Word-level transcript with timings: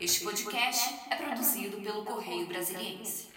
Este 0.00 0.24
podcast 0.24 0.90
é 1.10 1.16
produzido 1.16 1.76
pelo 1.78 2.04
Correio 2.04 2.46
Brasiliense. 2.46 3.28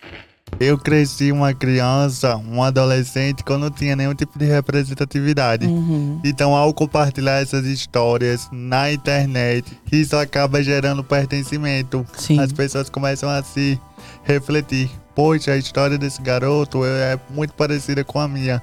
Eu 0.59 0.77
cresci 0.77 1.31
uma 1.31 1.53
criança, 1.53 2.35
um 2.35 2.63
adolescente, 2.63 3.43
que 3.43 3.51
eu 3.51 3.59
não 3.59 3.69
tinha 3.69 3.95
nenhum 3.95 4.15
tipo 4.15 4.39
de 4.39 4.45
representatividade. 4.45 5.67
Uhum. 5.67 6.19
Então, 6.25 6.55
ao 6.55 6.73
compartilhar 6.73 7.41
essas 7.41 7.65
histórias 7.65 8.49
na 8.51 8.91
internet, 8.91 9.79
isso 9.91 10.17
acaba 10.17 10.63
gerando 10.63 11.03
pertencimento. 11.03 12.05
Sim. 12.17 12.39
As 12.39 12.51
pessoas 12.51 12.89
começam 12.89 13.29
a 13.29 13.43
se 13.43 13.79
refletir. 14.23 14.89
Poxa, 15.13 15.51
a 15.51 15.57
história 15.57 15.97
desse 15.97 16.21
garoto 16.21 16.83
é 16.83 17.19
muito 17.29 17.53
parecida 17.53 18.03
com 18.03 18.19
a 18.19 18.27
minha. 18.27 18.61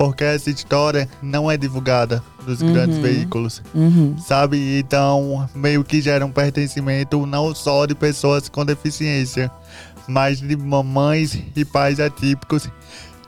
Porque 0.00 0.24
essa 0.24 0.48
história 0.48 1.06
não 1.22 1.50
é 1.50 1.58
divulgada 1.58 2.22
nos 2.46 2.62
grandes 2.62 2.96
veículos 2.96 3.62
Uhum. 3.74 4.16
sabe? 4.16 4.78
Então, 4.78 5.46
meio 5.54 5.84
que 5.84 6.00
gera 6.00 6.24
um 6.24 6.30
pertencimento 6.32 7.26
não 7.26 7.54
só 7.54 7.84
de 7.84 7.94
pessoas 7.94 8.48
com 8.48 8.64
deficiência, 8.64 9.50
mas 10.08 10.38
de 10.40 10.56
mamães 10.56 11.38
e 11.54 11.66
pais 11.66 12.00
atípicos 12.00 12.66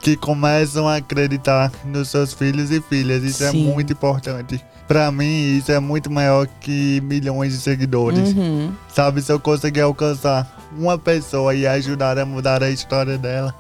que 0.00 0.16
começam 0.16 0.88
a 0.88 0.96
acreditar 0.96 1.70
nos 1.84 2.08
seus 2.08 2.32
filhos 2.32 2.70
e 2.70 2.80
filhas. 2.80 3.22
Isso 3.22 3.44
é 3.44 3.50
Sim. 3.50 3.70
muito 3.70 3.92
importante. 3.92 4.58
Pra 4.88 5.12
mim, 5.12 5.58
isso 5.58 5.70
é 5.70 5.78
muito 5.78 6.10
maior 6.10 6.46
que 6.58 7.02
milhões 7.02 7.52
de 7.52 7.58
seguidores. 7.60 8.32
Uhum. 8.34 8.72
Sabe, 8.88 9.20
se 9.20 9.30
eu 9.30 9.38
conseguir 9.38 9.82
alcançar 9.82 10.50
uma 10.74 10.96
pessoa 10.96 11.54
e 11.54 11.66
ajudar 11.66 12.18
a 12.18 12.24
mudar 12.24 12.62
a 12.62 12.70
história 12.70 13.18
dela, 13.18 13.54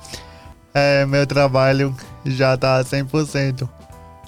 é, 0.74 1.04
meu 1.06 1.26
trabalho 1.26 1.94
já 2.24 2.56
tá 2.56 2.82
100%. 2.82 3.68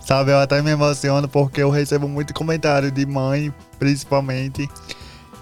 Sabe, 0.04 0.32
eu 0.32 0.38
até 0.38 0.60
me 0.60 0.70
emociono 0.70 1.26
porque 1.26 1.62
eu 1.62 1.70
recebo 1.70 2.06
muito 2.06 2.34
comentário 2.34 2.90
de 2.90 3.06
mãe, 3.06 3.52
principalmente, 3.78 4.68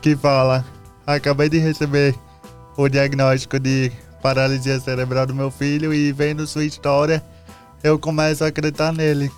que 0.00 0.14
fala: 0.14 0.64
Acabei 1.04 1.48
de 1.48 1.58
receber 1.58 2.14
o 2.76 2.88
diagnóstico 2.88 3.58
de 3.58 3.90
paralisia 4.22 4.78
cerebral 4.78 5.26
do 5.26 5.34
meu 5.34 5.50
filho 5.50 5.92
e 5.92 6.12
vendo 6.12 6.46
sua 6.46 6.64
história, 6.64 7.22
eu 7.82 7.98
começo 7.98 8.44
a 8.44 8.48
acreditar 8.48 8.92
nele. 8.92 9.30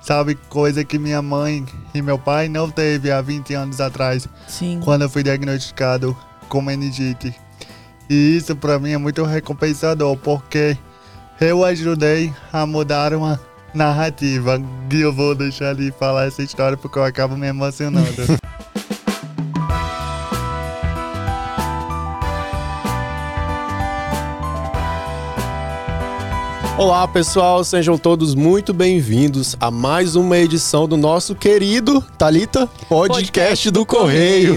Sabe, 0.00 0.34
coisa 0.48 0.82
que 0.82 0.98
minha 0.98 1.22
mãe 1.22 1.64
e 1.94 2.02
meu 2.02 2.18
pai 2.18 2.48
não 2.48 2.68
teve 2.68 3.12
há 3.12 3.20
20 3.20 3.54
anos 3.54 3.80
atrás 3.80 4.26
Sim. 4.48 4.80
quando 4.82 5.02
eu 5.02 5.10
fui 5.10 5.22
diagnosticado 5.22 6.16
com 6.48 6.60
meningite. 6.60 7.32
E 8.10 8.36
isso 8.36 8.56
pra 8.56 8.80
mim 8.80 8.92
é 8.92 8.98
muito 8.98 9.22
recompensador, 9.22 10.16
porque 10.16 10.76
eu 11.42 11.64
ajudei 11.64 12.32
a 12.52 12.64
mudar 12.64 13.12
uma 13.12 13.40
narrativa. 13.74 14.62
E 14.90 15.00
eu 15.00 15.12
vou 15.12 15.34
deixar 15.34 15.74
de 15.74 15.90
falar 15.92 16.26
essa 16.26 16.42
história 16.42 16.76
porque 16.76 16.98
eu 16.98 17.04
acabo 17.04 17.36
me 17.36 17.48
emocionando. 17.48 18.22
Olá 26.82 27.06
pessoal, 27.06 27.62
sejam 27.62 27.96
todos 27.96 28.34
muito 28.34 28.74
bem-vindos 28.74 29.56
a 29.60 29.70
mais 29.70 30.16
uma 30.16 30.36
edição 30.36 30.88
do 30.88 30.96
nosso 30.96 31.32
querido 31.32 32.02
Talita 32.18 32.66
Podcast, 32.88 33.70
do, 33.70 33.86
Correio. 33.86 34.56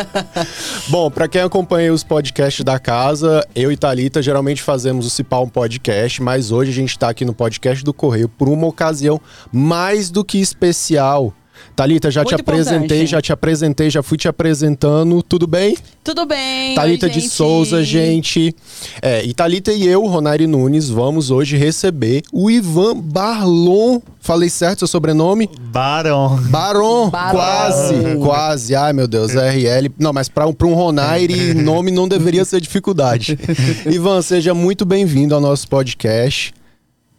Bom, 0.88 1.10
para 1.10 1.28
quem 1.28 1.42
acompanha 1.42 1.92
os 1.92 2.02
podcasts 2.02 2.64
da 2.64 2.78
casa, 2.78 3.46
eu 3.54 3.70
e 3.70 3.76
Talita 3.76 4.22
geralmente 4.22 4.62
fazemos 4.62 5.04
o 5.04 5.10
Cipar 5.10 5.42
um 5.42 5.48
podcast, 5.48 6.22
mas 6.22 6.50
hoje 6.50 6.70
a 6.70 6.74
gente 6.74 6.92
está 6.92 7.10
aqui 7.10 7.26
no 7.26 7.34
podcast 7.34 7.84
do 7.84 7.92
Correio 7.92 8.26
por 8.26 8.48
uma 8.48 8.66
ocasião 8.66 9.20
mais 9.52 10.10
do 10.10 10.24
que 10.24 10.38
especial. 10.38 11.34
Talita, 11.76 12.10
já 12.10 12.22
te 12.24 12.32
Muito 12.32 12.40
apresentei, 12.40 12.82
importante. 12.84 13.10
já 13.10 13.22
te 13.22 13.32
apresentei, 13.32 13.90
já 13.90 14.02
fui 14.02 14.18
te 14.18 14.28
apresentando, 14.28 15.22
tudo 15.22 15.46
bem? 15.46 15.76
Tudo 16.04 16.26
bem? 16.26 16.74
Thalita 16.74 17.06
Oi, 17.06 17.12
de 17.12 17.20
gente. 17.20 17.32
Souza, 17.32 17.82
gente. 17.82 18.54
É, 19.00 19.24
e 19.24 19.32
Thalita 19.32 19.72
e 19.72 19.86
eu, 19.86 20.06
Ronaire 20.06 20.46
Nunes, 20.46 20.88
vamos 20.88 21.30
hoje 21.30 21.56
receber 21.56 22.22
o 22.32 22.50
Ivan 22.50 22.96
Barlon. 22.96 24.00
Falei 24.20 24.50
certo 24.50 24.80
seu 24.80 24.88
sobrenome? 24.88 25.48
Barão. 25.60 26.36
Baron, 26.50 27.08
Baron. 27.08 27.30
quase, 27.32 27.94
quase. 28.20 28.74
Ai, 28.74 28.92
meu 28.92 29.08
Deus, 29.08 29.32
RL. 29.34 29.90
Não, 29.98 30.12
mas 30.12 30.28
para 30.28 30.46
um, 30.46 30.52
pra 30.52 30.66
um 30.66 30.74
Ronaire, 30.74 31.54
nome 31.54 31.90
não 31.90 32.06
deveria 32.06 32.44
ser 32.44 32.60
dificuldade. 32.60 33.38
Ivan, 33.90 34.20
seja 34.20 34.52
muito 34.52 34.84
bem-vindo 34.84 35.34
ao 35.34 35.40
nosso 35.40 35.66
podcast. 35.68 36.52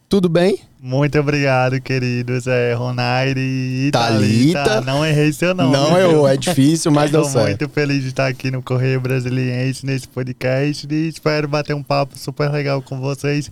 Tudo 0.07 0.29
bem? 0.29 0.59
Muito 0.83 1.19
obrigado, 1.19 1.79
queridos. 1.79 2.47
É 2.47 2.73
Ronaire 2.73 3.39
e 3.39 3.91
Thalita. 3.91 4.63
Thalita. 4.63 4.81
Não 4.81 5.05
errei 5.05 5.31
seu 5.31 5.53
nome. 5.53 5.71
não, 5.71 5.93
viu? 5.93 6.27
é, 6.27 6.33
é 6.33 6.37
difícil, 6.37 6.91
mas 6.91 7.11
deu 7.11 7.21
Estou 7.21 7.33
certo. 7.33 7.59
muito 7.61 7.69
feliz 7.69 8.01
de 8.01 8.07
estar 8.07 8.25
aqui 8.25 8.49
no 8.49 8.63
Correio 8.63 8.99
Brasiliense, 8.99 9.85
nesse 9.85 10.07
podcast. 10.07 10.87
E 10.89 11.07
espero 11.07 11.47
bater 11.47 11.75
um 11.75 11.83
papo 11.83 12.17
super 12.17 12.49
legal 12.51 12.81
com 12.81 12.99
vocês 12.99 13.51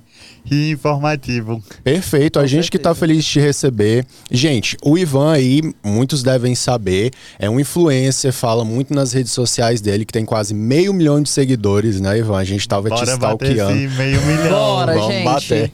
e 0.50 0.72
informativo. 0.72 1.62
Perfeito, 1.84 2.40
a 2.40 2.47
gente 2.47 2.72
que 2.72 2.79
tá 2.79 2.95
feliz 2.95 3.23
de 3.23 3.29
te 3.29 3.40
receber. 3.40 4.07
Gente, 4.31 4.75
o 4.84 4.97
Ivan 4.97 5.31
aí, 5.34 5.61
muitos 5.84 6.23
devem 6.23 6.56
saber, 6.56 7.11
é 7.38 7.47
um 7.47 7.59
influencer, 7.59 8.34
fala 8.34 8.66
muito 8.66 8.91
nas 8.91 9.13
redes 9.13 9.34
sociais 9.34 9.81
dele, 9.81 10.03
que 10.03 10.11
tem 10.13 10.25
quase 10.25 10.56
meio 10.56 10.91
milhão 10.96 11.22
de 11.22 11.29
seguidores, 11.29 12.01
né, 12.01 12.17
Ivan? 12.17 12.40
A 12.40 12.44
gente 12.44 12.67
tava 12.67 12.90
te 12.90 12.96
Bora 13.06 13.17
bater 13.17 13.51
stalkeando. 13.51 13.85
esse 13.85 13.96
meio 13.96 14.22
milhão. 14.25 14.50
Bora, 14.50 14.94
Vamos 14.96 15.13
gente. 15.13 15.23
bater. 15.25 15.72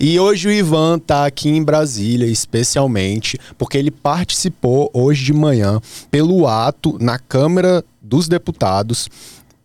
E 0.00 0.18
hoje 0.18 0.48
o 0.48 0.50
Ivan 0.50 0.95
tá 0.98 1.26
aqui 1.26 1.48
em 1.48 1.62
Brasília, 1.62 2.26
especialmente, 2.26 3.38
porque 3.56 3.78
ele 3.78 3.90
participou 3.90 4.90
hoje 4.92 5.24
de 5.24 5.32
manhã 5.32 5.80
pelo 6.10 6.46
ato 6.46 6.96
na 7.00 7.18
Câmara 7.18 7.84
dos 8.00 8.28
Deputados. 8.28 9.08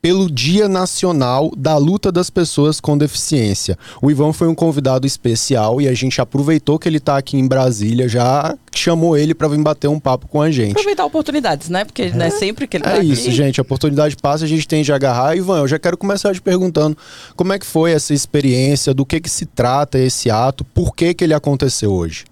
Pelo 0.01 0.31
Dia 0.31 0.67
Nacional 0.67 1.51
da 1.55 1.77
Luta 1.77 2.11
das 2.11 2.31
Pessoas 2.31 2.79
com 2.79 2.97
Deficiência. 2.97 3.77
O 4.01 4.09
Ivan 4.09 4.33
foi 4.33 4.47
um 4.47 4.55
convidado 4.55 5.05
especial 5.05 5.79
e 5.79 5.87
a 5.87 5.93
gente 5.93 6.19
aproveitou 6.19 6.79
que 6.79 6.89
ele 6.89 6.99
tá 6.99 7.17
aqui 7.17 7.37
em 7.37 7.47
Brasília, 7.47 8.09
já 8.09 8.57
chamou 8.73 9.15
ele 9.15 9.35
para 9.35 9.47
vir 9.47 9.61
bater 9.61 9.87
um 9.87 9.99
papo 9.99 10.27
com 10.27 10.41
a 10.41 10.49
gente. 10.49 10.71
Aproveitar 10.71 11.05
oportunidades, 11.05 11.69
né? 11.69 11.85
Porque 11.85 12.09
não 12.09 12.25
é 12.25 12.31
sempre 12.31 12.65
que 12.65 12.77
ele 12.77 12.83
tá 12.83 12.97
É 12.97 13.03
isso, 13.03 13.27
aqui. 13.27 13.31
gente. 13.31 13.59
A 13.59 13.61
oportunidade 13.61 14.15
passa, 14.17 14.43
a 14.43 14.47
gente 14.47 14.67
tem 14.67 14.81
de 14.81 14.91
agarrar. 14.91 15.37
Ivan, 15.37 15.59
eu 15.59 15.67
já 15.67 15.77
quero 15.77 15.95
começar 15.95 16.33
te 16.33 16.41
perguntando 16.41 16.97
como 17.35 17.53
é 17.53 17.59
que 17.59 17.65
foi 17.65 17.91
essa 17.91 18.11
experiência, 18.11 18.95
do 18.95 19.05
que 19.05 19.19
que 19.19 19.29
se 19.29 19.45
trata 19.45 19.99
esse 19.99 20.31
ato, 20.31 20.63
por 20.63 20.95
que 20.95 21.13
que 21.13 21.23
ele 21.23 21.35
aconteceu 21.35 21.91
hoje? 21.91 22.25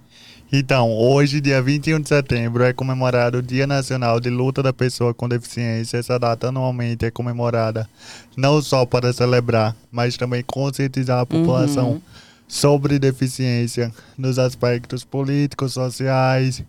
Então, 0.51 0.91
hoje, 0.91 1.39
dia 1.39 1.61
21 1.61 1.99
de 1.99 2.09
setembro, 2.09 2.63
é 2.63 2.73
comemorado 2.73 3.37
o 3.37 3.41
Dia 3.41 3.67
Nacional 3.67 4.19
de 4.19 4.31
Luta 4.31 4.63
da 4.63 4.73
Pessoa 4.73 5.13
com 5.13 5.29
Deficiência. 5.29 5.97
Essa 5.97 6.17
data 6.17 6.47
anualmente 6.47 7.05
é 7.05 7.11
comemorada 7.11 7.87
não 8.35 8.59
só 8.59 8.83
para 8.83 9.13
celebrar, 9.13 9.75
mas 9.91 10.17
também 10.17 10.43
conscientizar 10.43 11.19
a 11.19 11.25
população 11.25 12.01
sobre 12.47 12.97
deficiência 12.97 13.93
nos 14.17 14.39
aspectos 14.39 15.03
políticos, 15.03 15.73
sociais, 15.73 16.63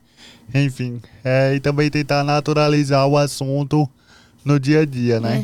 enfim. 0.54 1.00
É, 1.24 1.54
e 1.54 1.60
também 1.60 1.88
tentar 1.88 2.22
naturalizar 2.22 3.06
o 3.06 3.16
assunto 3.16 3.88
no 4.44 4.60
dia 4.60 4.80
a 4.80 4.84
dia, 4.84 5.18
né? 5.20 5.42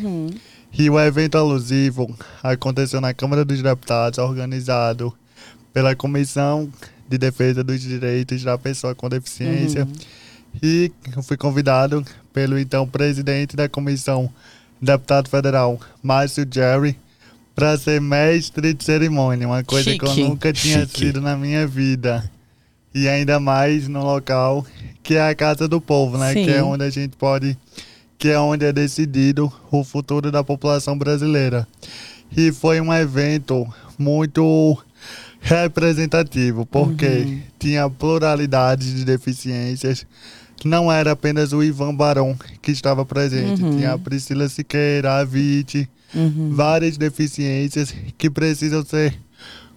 E 0.78 0.90
o 0.90 1.00
evento 1.00 1.38
alusivo 1.38 2.14
aconteceu 2.42 3.00
na 3.00 3.14
Câmara 3.14 3.46
dos 3.46 3.62
Deputados, 3.62 4.18
organizado 4.18 5.10
pela 5.72 5.96
Comissão 5.96 6.70
de 7.08 7.18
Defesa 7.18 7.62
dos 7.62 7.80
Direitos 7.80 8.42
da 8.42 8.58
Pessoa 8.58 8.94
com 8.94 9.08
Deficiência. 9.08 9.86
E 10.62 10.90
eu 11.14 11.22
fui 11.22 11.36
convidado 11.36 12.04
pelo 12.32 12.58
então 12.58 12.86
presidente 12.86 13.56
da 13.56 13.68
comissão, 13.68 14.30
deputado 14.80 15.28
federal, 15.28 15.80
Márcio 16.02 16.46
Jerry, 16.50 16.96
para 17.54 17.76
ser 17.78 18.00
mestre 18.00 18.74
de 18.74 18.84
cerimônia, 18.84 19.46
uma 19.46 19.64
coisa 19.64 19.84
que 19.84 20.06
Chique. 20.06 20.20
eu 20.20 20.28
nunca 20.28 20.52
tinha 20.52 20.80
Chique. 20.80 20.98
sido 20.98 21.20
na 21.20 21.36
minha 21.36 21.66
vida. 21.66 22.30
E 22.94 23.08
ainda 23.08 23.38
mais 23.38 23.88
no 23.88 24.02
local 24.02 24.66
que 25.02 25.14
é 25.14 25.28
a 25.28 25.34
Casa 25.34 25.68
do 25.68 25.80
Povo, 25.80 26.18
né? 26.18 26.32
Sim. 26.32 26.44
Que 26.44 26.50
é 26.50 26.62
onde 26.62 26.84
a 26.84 26.90
gente 26.90 27.16
pode 27.16 27.56
que 28.18 28.28
é 28.28 28.38
onde 28.38 28.64
é 28.64 28.72
decidido 28.72 29.52
o 29.70 29.84
futuro 29.84 30.32
da 30.32 30.42
população 30.42 30.96
brasileira. 30.96 31.68
E 32.34 32.50
foi 32.50 32.80
um 32.80 32.92
evento 32.92 33.66
muito 33.98 34.76
representativo, 35.46 36.66
porque 36.66 37.38
tinha 37.58 37.88
pluralidade 37.88 38.94
de 38.94 39.04
deficiências. 39.04 40.04
Não 40.64 40.90
era 40.90 41.12
apenas 41.12 41.52
o 41.52 41.62
Ivan 41.62 41.94
Barão 41.94 42.36
que 42.60 42.72
estava 42.72 43.04
presente, 43.06 43.62
tinha 43.62 43.92
a 43.92 43.98
Priscila 43.98 44.48
Siqueira, 44.48 45.18
a 45.18 45.24
Vite, 45.24 45.88
várias 46.50 46.98
deficiências 46.98 47.94
que 48.18 48.28
precisam 48.28 48.84
ser 48.84 49.16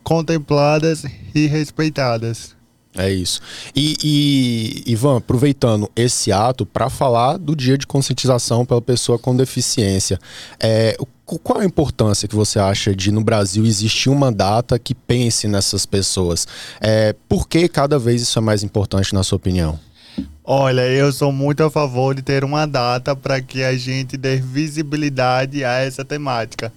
contempladas 0.03 1.05
e 1.35 1.45
respeitadas. 1.45 2.55
É 2.95 3.09
isso. 3.11 3.39
E, 3.75 3.95
e, 4.03 4.91
Ivan, 4.91 5.17
aproveitando 5.17 5.89
esse 5.95 6.31
ato 6.31 6.65
para 6.65 6.89
falar 6.89 7.37
do 7.37 7.55
dia 7.55 7.77
de 7.77 7.85
conscientização 7.85 8.65
pela 8.65 8.81
pessoa 8.81 9.19
com 9.19 9.35
deficiência, 9.35 10.19
é, 10.59 10.97
qual 11.25 11.59
a 11.59 11.65
importância 11.65 12.27
que 12.27 12.35
você 12.35 12.59
acha 12.59 12.95
de 12.95 13.11
no 13.11 13.23
Brasil 13.23 13.65
existir 13.65 14.09
uma 14.09 14.31
data 14.31 14.79
que 14.79 14.95
pense 14.95 15.47
nessas 15.47 15.85
pessoas? 15.85 16.47
É, 16.81 17.13
por 17.27 17.47
que 17.47 17.67
cada 17.67 17.99
vez 17.99 18.21
isso 18.23 18.39
é 18.39 18.41
mais 18.41 18.63
importante 18.63 19.13
na 19.13 19.21
sua 19.21 19.35
opinião? 19.35 19.79
Olha, 20.43 20.81
eu 20.81 21.13
sou 21.13 21.31
muito 21.31 21.63
a 21.63 21.69
favor 21.69 22.15
de 22.15 22.23
ter 22.23 22.43
uma 22.43 22.65
data 22.65 23.15
para 23.15 23.39
que 23.39 23.63
a 23.63 23.77
gente 23.77 24.17
dê 24.17 24.37
visibilidade 24.37 25.63
a 25.63 25.73
essa 25.73 26.03
temática. 26.03 26.73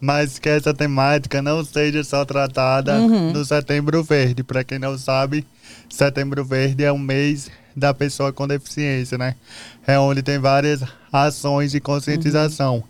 Mas 0.00 0.38
que 0.38 0.48
essa 0.48 0.72
temática 0.72 1.42
não 1.42 1.64
seja 1.64 2.04
só 2.04 2.24
tratada 2.24 2.98
no 2.98 3.44
Setembro 3.44 4.04
Verde. 4.04 4.44
Para 4.44 4.62
quem 4.62 4.78
não 4.78 4.96
sabe, 4.96 5.44
Setembro 5.88 6.44
Verde 6.44 6.84
é 6.84 6.92
o 6.92 6.98
mês 6.98 7.50
da 7.74 7.92
pessoa 7.94 8.32
com 8.32 8.46
deficiência, 8.48 9.16
né? 9.18 9.34
É 9.86 9.98
onde 9.98 10.22
tem 10.22 10.38
várias 10.38 10.82
ações 11.12 11.72
de 11.72 11.80
conscientização. 11.80 12.82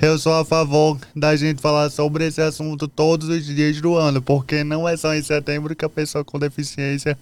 Eu 0.00 0.18
sou 0.18 0.34
a 0.34 0.44
favor 0.44 0.98
da 1.14 1.34
gente 1.36 1.62
falar 1.62 1.88
sobre 1.90 2.26
esse 2.26 2.40
assunto 2.40 2.86
todos 2.86 3.28
os 3.28 3.46
dias 3.46 3.80
do 3.80 3.94
ano, 3.96 4.20
porque 4.20 4.62
não 4.62 4.86
é 4.86 4.96
só 4.96 5.14
em 5.14 5.22
setembro 5.22 5.74
que 5.74 5.84
a 5.84 5.88
pessoa 5.88 6.22
com 6.24 6.38
deficiência 6.38 7.16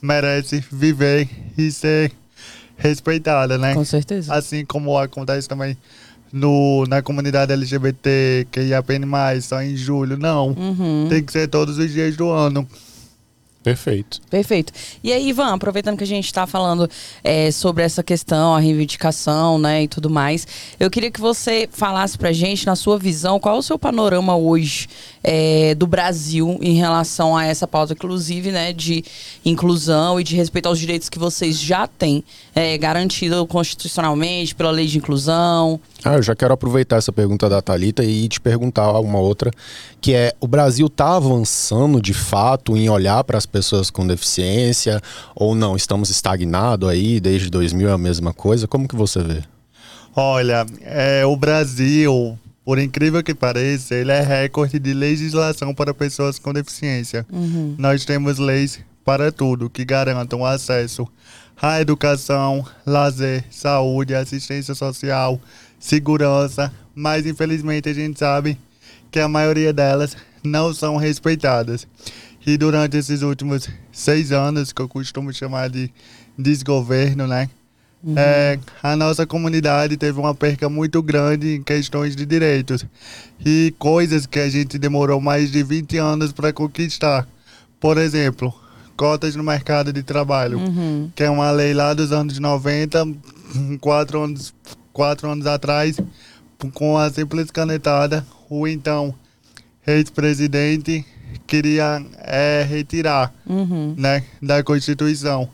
merece 0.00 0.62
viver 0.70 1.28
e 1.58 1.70
ser 1.72 2.12
respeitada, 2.76 3.58
né? 3.58 3.74
Com 3.74 3.84
certeza. 3.84 4.32
Assim 4.32 4.64
como 4.64 4.96
acontece 4.98 5.48
também 5.48 5.76
no, 6.32 6.84
na 6.86 7.02
comunidade 7.02 7.52
LGBT, 7.52 8.46
que 8.50 8.60
ia 8.60 8.84
mais 9.06 9.46
só 9.46 9.62
em 9.62 9.76
julho. 9.76 10.16
Não, 10.16 10.48
Uhum. 10.50 11.06
tem 11.08 11.22
que 11.22 11.32
ser 11.32 11.48
todos 11.48 11.78
os 11.78 11.90
dias 11.90 12.16
do 12.16 12.30
ano. 12.30 12.66
Perfeito. 13.64 14.20
Perfeito. 14.28 14.74
E 15.02 15.10
aí, 15.10 15.30
Ivan, 15.30 15.54
aproveitando 15.54 15.96
que 15.96 16.04
a 16.04 16.06
gente 16.06 16.26
está 16.26 16.46
falando 16.46 16.88
é, 17.24 17.50
sobre 17.50 17.82
essa 17.82 18.02
questão, 18.02 18.54
a 18.54 18.60
reivindicação, 18.60 19.58
né, 19.58 19.84
e 19.84 19.88
tudo 19.88 20.10
mais, 20.10 20.46
eu 20.78 20.90
queria 20.90 21.10
que 21.10 21.18
você 21.18 21.66
falasse 21.72 22.18
pra 22.18 22.30
gente, 22.30 22.66
na 22.66 22.76
sua 22.76 22.98
visão, 22.98 23.40
qual 23.40 23.56
é 23.56 23.58
o 23.58 23.62
seu 23.62 23.78
panorama 23.78 24.36
hoje 24.36 24.86
é, 25.22 25.74
do 25.76 25.86
Brasil 25.86 26.58
em 26.60 26.74
relação 26.74 27.34
a 27.34 27.46
essa 27.46 27.66
pauta, 27.66 27.94
inclusive, 27.94 28.52
né, 28.52 28.70
de 28.70 29.02
inclusão 29.42 30.20
e 30.20 30.24
de 30.24 30.36
respeito 30.36 30.66
aos 30.66 30.78
direitos 30.78 31.08
que 31.08 31.18
vocês 31.18 31.58
já 31.58 31.86
têm 31.86 32.22
é, 32.54 32.76
garantido 32.76 33.46
constitucionalmente 33.46 34.54
pela 34.54 34.70
lei 34.70 34.86
de 34.86 34.98
inclusão. 34.98 35.80
Ah, 36.04 36.16
eu 36.16 36.22
já 36.22 36.36
quero 36.36 36.52
aproveitar 36.52 36.96
essa 36.96 37.10
pergunta 37.10 37.48
da 37.48 37.62
Talita 37.62 38.04
e 38.04 38.28
te 38.28 38.38
perguntar 38.38 39.00
uma 39.00 39.18
outra, 39.18 39.50
que 40.02 40.12
é 40.12 40.34
o 40.38 40.46
Brasil 40.46 40.86
está 40.86 41.16
avançando 41.16 41.98
de 41.98 42.12
fato 42.12 42.76
em 42.76 42.90
olhar 42.90 43.24
para 43.24 43.38
as 43.38 43.46
pessoas 43.46 43.88
com 43.88 44.06
deficiência 44.06 45.00
ou 45.34 45.54
não? 45.54 45.74
Estamos 45.74 46.10
estagnados 46.10 46.90
aí 46.90 47.18
desde 47.20 47.48
2000 47.48 47.88
é 47.88 47.92
a 47.92 47.96
mesma 47.96 48.34
coisa? 48.34 48.68
Como 48.68 48.86
que 48.86 48.94
você 48.94 49.22
vê? 49.22 49.42
Olha, 50.14 50.66
é, 50.82 51.24
o 51.24 51.34
Brasil, 51.36 52.38
por 52.66 52.78
incrível 52.78 53.22
que 53.22 53.34
pareça, 53.34 53.94
ele 53.94 54.12
é 54.12 54.20
recorde 54.20 54.78
de 54.78 54.92
legislação 54.92 55.74
para 55.74 55.94
pessoas 55.94 56.38
com 56.38 56.52
deficiência. 56.52 57.26
Nós 57.78 58.04
temos 58.04 58.38
leis 58.38 58.78
para 59.04 59.32
tudo 59.32 59.70
que 59.70 59.86
garantam 59.86 60.44
acesso 60.44 61.08
à 61.60 61.80
educação, 61.80 62.64
lazer, 62.84 63.44
saúde, 63.50 64.14
assistência 64.14 64.74
social, 64.74 65.40
segurança, 65.84 66.72
mas 66.94 67.26
infelizmente 67.26 67.90
a 67.90 67.92
gente 67.92 68.18
sabe 68.18 68.58
que 69.10 69.20
a 69.20 69.28
maioria 69.28 69.70
delas 69.70 70.16
não 70.42 70.72
são 70.72 70.96
respeitadas. 70.96 71.86
E 72.46 72.56
durante 72.56 72.96
esses 72.96 73.20
últimos 73.20 73.68
seis 73.92 74.32
anos, 74.32 74.72
que 74.72 74.80
eu 74.80 74.88
costumo 74.88 75.30
chamar 75.30 75.68
de 75.68 75.90
desgoverno, 76.38 77.26
né? 77.26 77.50
É, 78.16 78.58
a 78.82 78.96
nossa 78.96 79.26
comunidade 79.26 79.96
teve 79.96 80.18
uma 80.18 80.34
perca 80.34 80.68
muito 80.68 81.02
grande 81.02 81.56
em 81.56 81.62
questões 81.62 82.14
de 82.14 82.26
direitos 82.26 82.84
e 83.44 83.74
coisas 83.78 84.26
que 84.26 84.38
a 84.38 84.48
gente 84.48 84.78
demorou 84.78 85.20
mais 85.20 85.50
de 85.50 85.62
20 85.62 85.98
anos 85.98 86.32
para 86.32 86.52
conquistar. 86.52 87.26
Por 87.78 87.98
exemplo, 87.98 88.54
cotas 88.96 89.36
no 89.36 89.42
mercado 89.42 89.92
de 89.92 90.02
trabalho, 90.02 90.60
que 91.14 91.22
é 91.22 91.30
uma 91.30 91.50
lei 91.50 91.72
lá 91.72 91.92
dos 91.94 92.12
anos 92.12 92.38
90, 92.38 93.06
quatro 93.80 94.22
anos, 94.22 94.54
quatro 94.94 95.28
anos 95.28 95.46
atrás, 95.46 96.00
com 96.72 96.96
a 96.96 97.10
simples 97.10 97.50
canetada, 97.50 98.24
o 98.48 98.66
então 98.66 99.14
ex-presidente 99.86 101.04
queria 101.46 102.02
é, 102.18 102.64
retirar 102.66 103.34
né, 103.96 104.24
da 104.40 104.62
Constituição. 104.62 105.50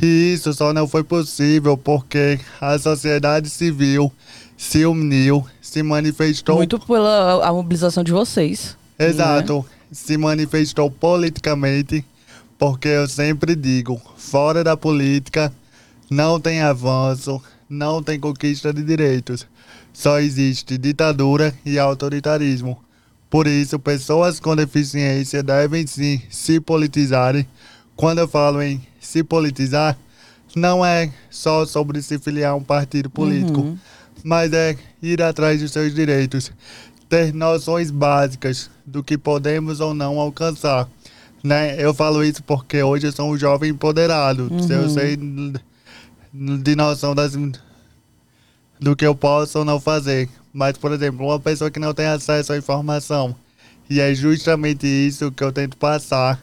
E 0.00 0.34
isso 0.34 0.52
só 0.52 0.72
não 0.72 0.86
foi 0.86 1.04
possível 1.04 1.78
porque 1.78 2.38
a 2.60 2.78
sociedade 2.78 3.48
civil 3.48 4.12
se 4.56 4.84
uniu, 4.84 5.46
se 5.62 5.82
manifestou. 5.82 6.56
Muito 6.56 6.78
pela 6.80 7.46
a 7.46 7.52
mobilização 7.52 8.02
de 8.02 8.12
vocês. 8.12 8.76
Exato. 8.98 9.64
Se 9.90 10.16
manifestou 10.16 10.90
politicamente, 10.90 12.04
porque 12.58 12.88
eu 12.88 13.08
sempre 13.08 13.54
digo: 13.54 14.00
fora 14.16 14.64
da 14.64 14.76
política 14.76 15.52
não 16.10 16.40
tem 16.40 16.60
avanço, 16.60 17.40
não 17.68 18.02
tem 18.02 18.18
conquista 18.18 18.72
de 18.72 18.82
direitos. 18.82 19.46
Só 19.92 20.18
existe 20.18 20.76
ditadura 20.76 21.54
e 21.64 21.78
autoritarismo. 21.78 22.78
Por 23.30 23.46
isso, 23.46 23.78
pessoas 23.78 24.38
com 24.38 24.54
deficiência 24.54 25.42
devem 25.42 25.86
sim 25.86 26.22
se 26.30 26.60
politizarem. 26.60 27.46
Quando 27.96 28.18
eu 28.18 28.28
falo 28.28 28.62
em 28.62 28.80
se 29.00 29.22
politizar, 29.22 29.96
não 30.54 30.84
é 30.84 31.12
só 31.30 31.66
sobre 31.66 32.00
se 32.02 32.18
filiar 32.18 32.52
a 32.52 32.54
um 32.54 32.62
partido 32.62 33.10
político, 33.10 33.76
mas 34.22 34.52
é 34.52 34.76
ir 35.02 35.20
atrás 35.22 35.60
dos 35.60 35.72
seus 35.72 35.94
direitos, 35.94 36.52
ter 37.08 37.34
noções 37.34 37.90
básicas 37.90 38.70
do 38.86 39.02
que 39.02 39.18
podemos 39.18 39.80
ou 39.80 39.94
não 39.94 40.18
alcançar. 40.18 40.88
Né? 41.42 41.76
Eu 41.78 41.92
falo 41.92 42.24
isso 42.24 42.42
porque 42.42 42.82
hoje 42.82 43.06
eu 43.06 43.12
sou 43.12 43.30
um 43.30 43.36
jovem 43.36 43.70
empoderado. 43.70 44.48
Eu 44.70 44.88
sei 44.88 45.18
de 46.34 46.74
noção 46.74 47.14
das, 47.14 47.36
do 48.80 48.96
que 48.96 49.06
eu 49.06 49.14
posso 49.14 49.60
ou 49.60 49.64
não 49.64 49.78
fazer. 49.78 50.28
Mas, 50.52 50.76
por 50.76 50.90
exemplo, 50.92 51.26
uma 51.26 51.38
pessoa 51.38 51.70
que 51.70 51.78
não 51.78 51.94
tem 51.94 52.06
acesso 52.06 52.52
à 52.52 52.58
informação. 52.58 53.36
E 53.88 54.00
é 54.00 54.12
justamente 54.14 54.86
isso 54.86 55.30
que 55.30 55.44
eu 55.44 55.52
tento 55.52 55.76
passar 55.76 56.42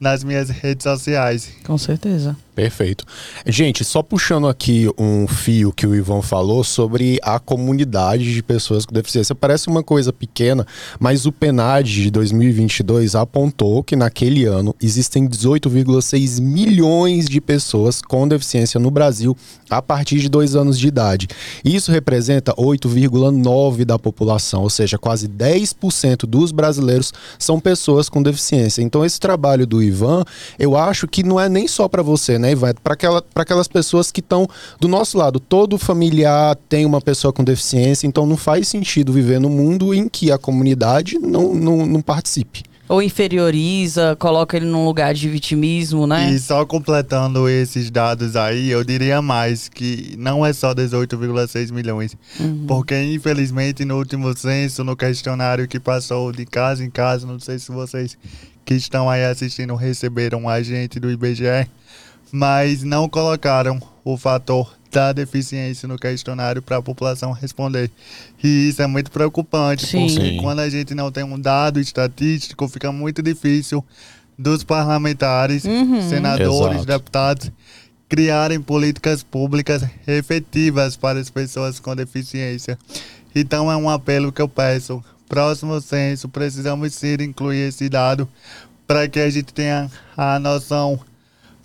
nas 0.00 0.24
minhas 0.24 0.48
redes 0.48 0.84
sociais. 0.84 1.50
Com 1.62 1.76
certeza. 1.76 2.34
Perfeito. 2.54 3.04
Gente, 3.46 3.84
só 3.84 4.02
puxando 4.02 4.46
aqui 4.46 4.86
um 4.98 5.26
fio 5.26 5.72
que 5.72 5.86
o 5.86 5.94
Ivan 5.94 6.20
falou 6.20 6.62
sobre 6.64 7.18
a 7.22 7.38
comunidade 7.38 8.34
de 8.34 8.42
pessoas 8.42 8.84
com 8.84 8.92
deficiência. 8.92 9.34
Parece 9.34 9.68
uma 9.68 9.82
coisa 9.82 10.12
pequena, 10.12 10.66
mas 10.98 11.24
o 11.24 11.32
PNAD 11.32 12.02
de 12.02 12.10
2022 12.10 13.14
apontou 13.14 13.82
que 13.82 13.96
naquele 13.96 14.44
ano 14.44 14.74
existem 14.78 15.26
18,6 15.26 16.40
milhões 16.40 17.26
de 17.26 17.40
pessoas 17.40 18.02
com 18.02 18.28
deficiência 18.28 18.80
no 18.80 18.90
Brasil 18.90 19.36
a 19.70 19.80
partir 19.80 20.18
de 20.18 20.28
dois 20.28 20.54
anos 20.54 20.78
de 20.78 20.88
idade. 20.88 21.28
Isso 21.64 21.92
representa 21.92 22.52
8,9% 22.54 23.84
da 23.84 23.98
população, 23.98 24.62
ou 24.62 24.70
seja, 24.70 24.98
quase 24.98 25.28
10% 25.28 26.26
dos 26.26 26.52
brasileiros 26.52 27.12
são 27.38 27.60
pessoas 27.60 28.08
com 28.08 28.22
deficiência. 28.22 28.82
Então, 28.82 29.04
esse 29.04 29.18
trabalho 29.18 29.66
do 29.66 29.82
Ivan, 29.90 30.24
eu 30.58 30.76
acho 30.76 31.06
que 31.06 31.22
não 31.22 31.38
é 31.38 31.48
nem 31.48 31.68
só 31.68 31.88
para 31.88 32.02
você, 32.02 32.38
né, 32.38 32.52
Ivan? 32.52 32.70
É 32.70 32.74
para 32.74 32.94
aquela, 32.94 33.22
pra 33.22 33.42
aquelas 33.42 33.68
pessoas 33.68 34.10
que 34.10 34.20
estão 34.20 34.48
do 34.80 34.88
nosso 34.88 35.18
lado. 35.18 35.38
Todo 35.38 35.76
familiar 35.78 36.56
tem 36.68 36.86
uma 36.86 37.00
pessoa 37.00 37.32
com 37.32 37.44
deficiência, 37.44 38.06
então 38.06 38.26
não 38.26 38.36
faz 38.36 38.68
sentido 38.68 39.12
viver 39.12 39.38
num 39.40 39.50
mundo 39.50 39.92
em 39.94 40.08
que 40.08 40.32
a 40.32 40.38
comunidade 40.38 41.18
não, 41.18 41.54
não, 41.54 41.86
não 41.86 42.00
participe. 42.00 42.62
Ou 42.90 43.00
inferioriza, 43.00 44.16
coloca 44.18 44.56
ele 44.56 44.66
num 44.66 44.84
lugar 44.84 45.14
de 45.14 45.28
vitimismo, 45.28 46.08
né? 46.08 46.28
E 46.32 46.40
só 46.40 46.66
completando 46.66 47.48
esses 47.48 47.88
dados 47.88 48.34
aí, 48.34 48.68
eu 48.68 48.82
diria 48.82 49.22
mais 49.22 49.68
que 49.68 50.16
não 50.18 50.44
é 50.44 50.52
só 50.52 50.74
18,6 50.74 51.70
milhões. 51.70 52.16
Porque, 52.66 53.00
infelizmente, 53.00 53.84
no 53.84 53.96
último 53.96 54.36
censo, 54.36 54.82
no 54.82 54.96
questionário 54.96 55.68
que 55.68 55.78
passou 55.78 56.32
de 56.32 56.44
casa 56.44 56.84
em 56.84 56.90
casa, 56.90 57.28
não 57.28 57.38
sei 57.38 57.60
se 57.60 57.70
vocês 57.70 58.18
que 58.70 58.74
estão 58.74 59.10
aí 59.10 59.24
assistindo 59.24 59.74
receberam 59.74 60.42
um 60.42 60.48
agente 60.48 61.00
do 61.00 61.10
IBGE, 61.10 61.68
mas 62.30 62.84
não 62.84 63.08
colocaram 63.08 63.82
o 64.04 64.16
fator 64.16 64.76
da 64.92 65.12
deficiência 65.12 65.88
no 65.88 65.98
questionário 65.98 66.62
para 66.62 66.76
a 66.76 66.82
população 66.82 67.32
responder. 67.32 67.90
E 68.40 68.68
isso 68.68 68.80
é 68.80 68.86
muito 68.86 69.10
preocupante, 69.10 69.84
Sim. 69.88 70.06
porque 70.06 70.30
Sim. 70.30 70.36
quando 70.36 70.60
a 70.60 70.70
gente 70.70 70.94
não 70.94 71.10
tem 71.10 71.24
um 71.24 71.36
dado 71.36 71.80
estatístico, 71.80 72.68
fica 72.68 72.92
muito 72.92 73.20
difícil 73.20 73.84
dos 74.38 74.62
parlamentares, 74.62 75.64
senadores, 76.08 76.76
Exato. 76.76 76.86
deputados 76.86 77.50
criarem 78.08 78.60
políticas 78.60 79.24
públicas 79.24 79.84
efetivas 80.06 80.96
para 80.96 81.18
as 81.18 81.28
pessoas 81.28 81.80
com 81.80 81.96
deficiência. 81.96 82.78
Então 83.34 83.70
é 83.70 83.76
um 83.76 83.90
apelo 83.90 84.30
que 84.30 84.40
eu 84.40 84.48
peço. 84.48 85.02
Próximo 85.30 85.80
censo, 85.80 86.28
precisamos 86.28 86.92
sim 86.92 87.14
incluir 87.20 87.68
esse 87.68 87.88
dado 87.88 88.28
para 88.84 89.08
que 89.08 89.20
a 89.20 89.30
gente 89.30 89.54
tenha 89.54 89.88
a 90.16 90.40
noção 90.40 90.98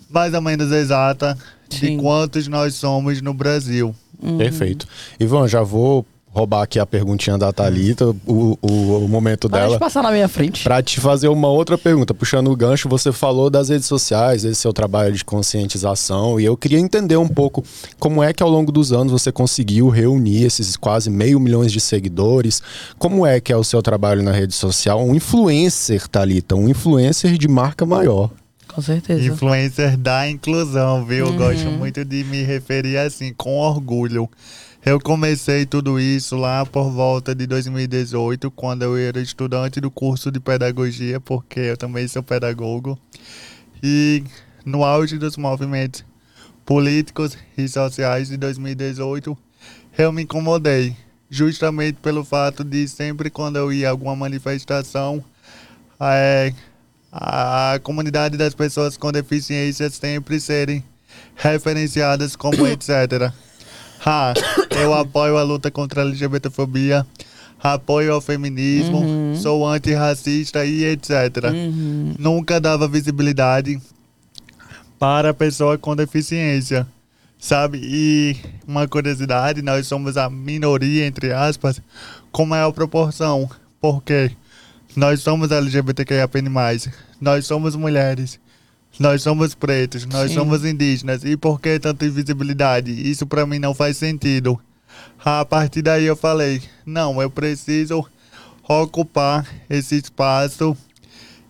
mais 0.08 0.32
ou 0.32 0.40
menos 0.40 0.70
exata 0.70 1.36
Sim. 1.68 1.96
de 1.96 2.02
quantos 2.02 2.46
nós 2.46 2.76
somos 2.76 3.20
no 3.20 3.34
Brasil. 3.34 3.92
Uhum. 4.22 4.38
Perfeito. 4.38 4.86
Ivan, 5.18 5.48
já 5.48 5.62
vou 5.62 6.06
roubar 6.36 6.62
aqui 6.62 6.78
a 6.78 6.84
perguntinha 6.84 7.38
da 7.38 7.50
Thalita, 7.52 8.06
o, 8.26 8.58
o, 8.60 9.04
o 9.04 9.08
momento 9.08 9.48
Para 9.48 9.60
de 9.62 9.66
dela. 9.68 9.78
passar 9.78 10.02
na 10.02 10.12
minha 10.12 10.28
frente. 10.28 10.62
Pra 10.62 10.82
te 10.82 11.00
fazer 11.00 11.28
uma 11.28 11.48
outra 11.48 11.78
pergunta, 11.78 12.12
puxando 12.12 12.50
o 12.50 12.54
gancho, 12.56 12.88
você 12.90 13.10
falou 13.10 13.48
das 13.48 13.70
redes 13.70 13.86
sociais, 13.86 14.44
esse 14.44 14.60
seu 14.60 14.72
trabalho 14.72 15.14
de 15.14 15.24
conscientização, 15.24 16.38
e 16.38 16.44
eu 16.44 16.56
queria 16.56 16.78
entender 16.78 17.16
um 17.16 17.26
pouco 17.28 17.64
como 17.98 18.22
é 18.22 18.32
que 18.32 18.42
ao 18.42 18.50
longo 18.50 18.70
dos 18.70 18.92
anos 18.92 19.12
você 19.12 19.32
conseguiu 19.32 19.88
reunir 19.88 20.44
esses 20.44 20.76
quase 20.76 21.08
meio 21.08 21.40
milhões 21.40 21.72
de 21.72 21.80
seguidores, 21.80 22.62
como 22.98 23.24
é 23.26 23.40
que 23.40 23.52
é 23.52 23.56
o 23.56 23.64
seu 23.64 23.82
trabalho 23.82 24.22
na 24.22 24.32
rede 24.32 24.54
social, 24.54 25.02
um 25.02 25.14
influencer, 25.14 26.06
Thalita, 26.06 26.54
um 26.54 26.68
influencer 26.68 27.38
de 27.38 27.48
marca 27.48 27.86
maior. 27.86 28.30
Com 28.74 28.82
certeza. 28.82 29.24
Influencer 29.24 29.96
da 29.96 30.28
inclusão, 30.28 31.02
viu? 31.06 31.24
Eu 31.26 31.32
Uhum. 31.32 31.36
gosto 31.38 31.70
muito 31.70 32.04
de 32.04 32.22
me 32.24 32.42
referir 32.42 32.98
assim, 32.98 33.32
com 33.34 33.56
orgulho. 33.58 34.28
Eu 34.86 35.00
comecei 35.00 35.66
tudo 35.66 35.98
isso 35.98 36.36
lá 36.36 36.64
por 36.64 36.92
volta 36.92 37.34
de 37.34 37.44
2018, 37.44 38.52
quando 38.52 38.82
eu 38.82 38.96
era 38.96 39.20
estudante 39.20 39.80
do 39.80 39.90
curso 39.90 40.30
de 40.30 40.38
pedagogia, 40.38 41.18
porque 41.18 41.58
eu 41.58 41.76
também 41.76 42.06
sou 42.06 42.22
pedagogo. 42.22 42.96
E 43.82 44.22
no 44.64 44.84
auge 44.84 45.18
dos 45.18 45.36
movimentos 45.36 46.04
políticos 46.64 47.36
e 47.58 47.66
sociais 47.66 48.28
de 48.28 48.36
2018, 48.36 49.36
eu 49.98 50.12
me 50.12 50.22
incomodei, 50.22 50.96
justamente 51.28 51.98
pelo 52.00 52.24
fato 52.24 52.62
de 52.62 52.86
sempre 52.86 53.28
quando 53.28 53.56
eu 53.56 53.72
ia 53.72 53.88
a 53.88 53.90
alguma 53.90 54.14
manifestação, 54.14 55.24
é, 55.98 56.54
a 57.10 57.80
comunidade 57.82 58.36
das 58.36 58.54
pessoas 58.54 58.96
com 58.96 59.10
deficiência 59.10 59.90
sempre 59.90 60.38
serem 60.38 60.84
referenciadas 61.34 62.36
como 62.36 62.64
etc. 62.70 63.34
Ah, 64.08 64.32
eu 64.70 64.94
apoio 64.94 65.36
a 65.36 65.42
luta 65.42 65.68
contra 65.68 66.00
a 66.00 66.04
LGBTfobia, 66.04 67.04
apoio 67.60 68.14
ao 68.14 68.20
feminismo, 68.20 69.00
sou 69.34 69.66
antirracista 69.66 70.64
e 70.64 70.84
etc. 70.84 71.10
Nunca 72.16 72.60
dava 72.60 72.86
visibilidade 72.86 73.80
para 74.96 75.30
a 75.30 75.34
pessoa 75.34 75.76
com 75.76 75.96
deficiência, 75.96 76.86
sabe? 77.36 77.80
E 77.82 78.36
uma 78.64 78.86
curiosidade, 78.86 79.60
nós 79.60 79.88
somos 79.88 80.16
a 80.16 80.30
minoria, 80.30 81.04
entre 81.04 81.32
aspas, 81.32 81.82
com 82.30 82.46
maior 82.46 82.70
proporção, 82.70 83.50
porque 83.80 84.30
nós 84.94 85.20
somos 85.20 85.50
LGBTQIAP+, 85.50 86.42
nós 87.20 87.44
somos 87.44 87.74
mulheres, 87.74 88.38
nós 88.98 89.22
somos 89.22 89.54
pretos, 89.54 90.06
nós 90.06 90.30
Sim. 90.30 90.36
somos 90.36 90.64
indígenas, 90.64 91.24
e 91.24 91.36
por 91.36 91.60
que 91.60 91.78
tanta 91.78 92.06
invisibilidade? 92.06 92.90
Isso 92.90 93.26
pra 93.26 93.46
mim 93.46 93.58
não 93.58 93.74
faz 93.74 93.96
sentido. 93.96 94.58
A 95.24 95.44
partir 95.44 95.82
daí 95.82 96.04
eu 96.04 96.16
falei, 96.16 96.62
não, 96.84 97.20
eu 97.20 97.30
preciso 97.30 98.06
ocupar 98.68 99.46
esse 99.68 99.96
espaço 99.96 100.76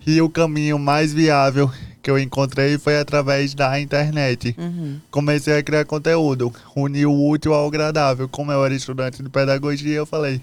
e 0.06 0.20
o 0.20 0.28
caminho 0.28 0.78
mais 0.78 1.12
viável 1.12 1.70
que 2.02 2.10
eu 2.10 2.18
encontrei 2.18 2.78
foi 2.78 2.98
através 2.98 3.54
da 3.54 3.80
internet. 3.80 4.54
Uhum. 4.56 5.00
Comecei 5.10 5.58
a 5.58 5.62
criar 5.62 5.84
conteúdo, 5.84 6.52
unir 6.74 7.06
o 7.06 7.28
útil 7.28 7.52
ao 7.52 7.66
agradável. 7.66 8.28
Como 8.28 8.52
eu 8.52 8.64
era 8.64 8.74
estudante 8.74 9.22
de 9.22 9.28
pedagogia, 9.28 9.96
eu 9.96 10.06
falei, 10.06 10.40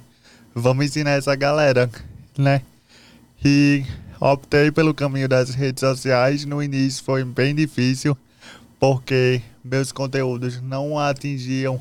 vamos 0.54 0.86
ensinar 0.86 1.12
essa 1.12 1.34
galera, 1.36 1.90
né? 2.38 2.62
E 3.44 3.86
optei 4.20 4.72
pelo 4.72 4.94
caminho 4.94 5.28
das 5.28 5.50
redes 5.52 5.82
sociais. 5.82 6.46
No 6.46 6.62
início 6.62 7.04
foi 7.04 7.24
bem 7.24 7.54
difícil, 7.56 8.18
porque 8.80 9.42
meus 9.64 9.92
conteúdos 9.92 10.62
não 10.62 10.98
atingiam 11.00 11.80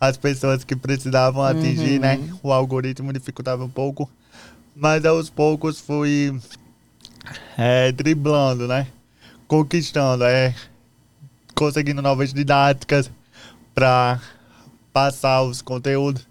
as 0.00 0.16
pessoas 0.16 0.64
que 0.64 0.76
precisavam 0.76 1.42
atingir, 1.42 1.98
né? 1.98 2.18
O 2.42 2.52
algoritmo 2.52 3.12
dificultava 3.12 3.64
um 3.64 3.70
pouco. 3.70 4.10
Mas 4.76 5.04
aos 5.04 5.30
poucos 5.30 5.78
fui 5.80 6.38
é, 7.56 7.92
driblando, 7.92 8.66
né? 8.66 8.86
Conquistando, 9.46 10.24
é, 10.24 10.54
conseguindo 11.54 12.02
novas 12.02 12.32
didáticas 12.32 13.10
para 13.74 14.20
passar 14.92 15.42
os 15.42 15.60
conteúdos 15.62 16.26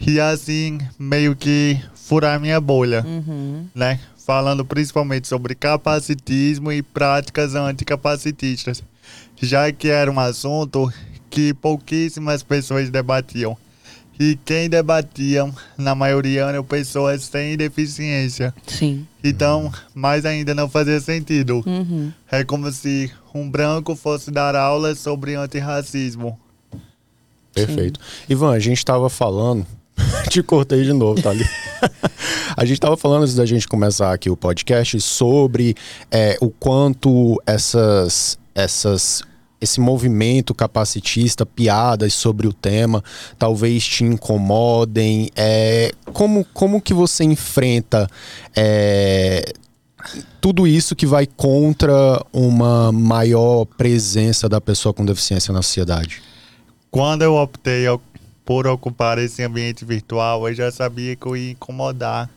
e 0.00 0.18
assim 0.20 0.78
meio 0.98 1.36
que 1.36 1.80
furar 1.94 2.40
minha 2.40 2.60
bolha, 2.60 3.04
Uhum. 3.06 3.66
né? 3.74 4.00
Falando 4.30 4.64
principalmente 4.64 5.26
sobre 5.26 5.56
capacitismo 5.56 6.70
e 6.70 6.82
práticas 6.82 7.56
anticapacitistas, 7.56 8.80
já 9.42 9.72
que 9.72 9.88
era 9.88 10.08
um 10.08 10.20
assunto 10.20 10.88
que 11.28 11.52
pouquíssimas 11.52 12.40
pessoas 12.40 12.90
debatiam. 12.90 13.56
E 14.20 14.38
quem 14.44 14.70
debatiam, 14.70 15.52
na 15.76 15.96
maioria, 15.96 16.42
eram 16.42 16.62
pessoas 16.62 17.24
sem 17.24 17.56
deficiência. 17.56 18.54
Sim. 18.68 19.04
Então, 19.24 19.72
mais 19.92 20.24
ainda 20.24 20.54
não 20.54 20.70
fazia 20.70 21.00
sentido. 21.00 21.64
Uhum. 21.66 22.12
É 22.30 22.44
como 22.44 22.70
se 22.70 23.10
um 23.34 23.50
branco 23.50 23.96
fosse 23.96 24.30
dar 24.30 24.54
aulas 24.54 25.00
sobre 25.00 25.34
antirracismo. 25.34 26.38
Perfeito. 27.52 27.98
Ivan, 28.28 28.52
a 28.52 28.60
gente 28.60 28.78
estava 28.78 29.10
falando. 29.10 29.66
Te 30.30 30.40
cortei 30.40 30.84
de 30.84 30.92
novo, 30.92 31.20
tá 31.20 31.30
ali. 31.30 31.44
a 32.56 32.64
gente 32.64 32.74
estava 32.74 32.96
falando 32.96 33.22
antes 33.22 33.34
da 33.34 33.46
gente 33.46 33.66
começar 33.66 34.12
aqui 34.12 34.30
o 34.30 34.36
podcast 34.36 35.00
sobre 35.00 35.74
é, 36.10 36.36
o 36.40 36.50
quanto 36.50 37.40
essas, 37.46 38.38
essas, 38.54 39.22
esse 39.60 39.80
movimento 39.80 40.54
capacitista, 40.54 41.44
piadas 41.44 42.14
sobre 42.14 42.46
o 42.46 42.52
tema, 42.52 43.02
talvez 43.38 43.84
te 43.84 44.04
incomodem. 44.04 45.30
É, 45.36 45.92
como, 46.12 46.44
como 46.52 46.80
que 46.80 46.94
você 46.94 47.24
enfrenta 47.24 48.08
é, 48.54 49.52
tudo 50.40 50.66
isso 50.66 50.96
que 50.96 51.06
vai 51.06 51.26
contra 51.26 52.24
uma 52.32 52.90
maior 52.92 53.64
presença 53.64 54.48
da 54.48 54.60
pessoa 54.60 54.92
com 54.92 55.04
deficiência 55.04 55.52
na 55.52 55.62
sociedade? 55.62 56.22
Quando 56.90 57.22
eu 57.22 57.36
optei 57.36 57.86
por 58.50 58.66
ocupar 58.66 59.16
esse 59.18 59.44
ambiente 59.44 59.84
virtual, 59.84 60.48
eu 60.48 60.52
já 60.52 60.72
sabia 60.72 61.14
que 61.14 61.24
eu 61.24 61.36
ia 61.36 61.52
incomodar 61.52 62.28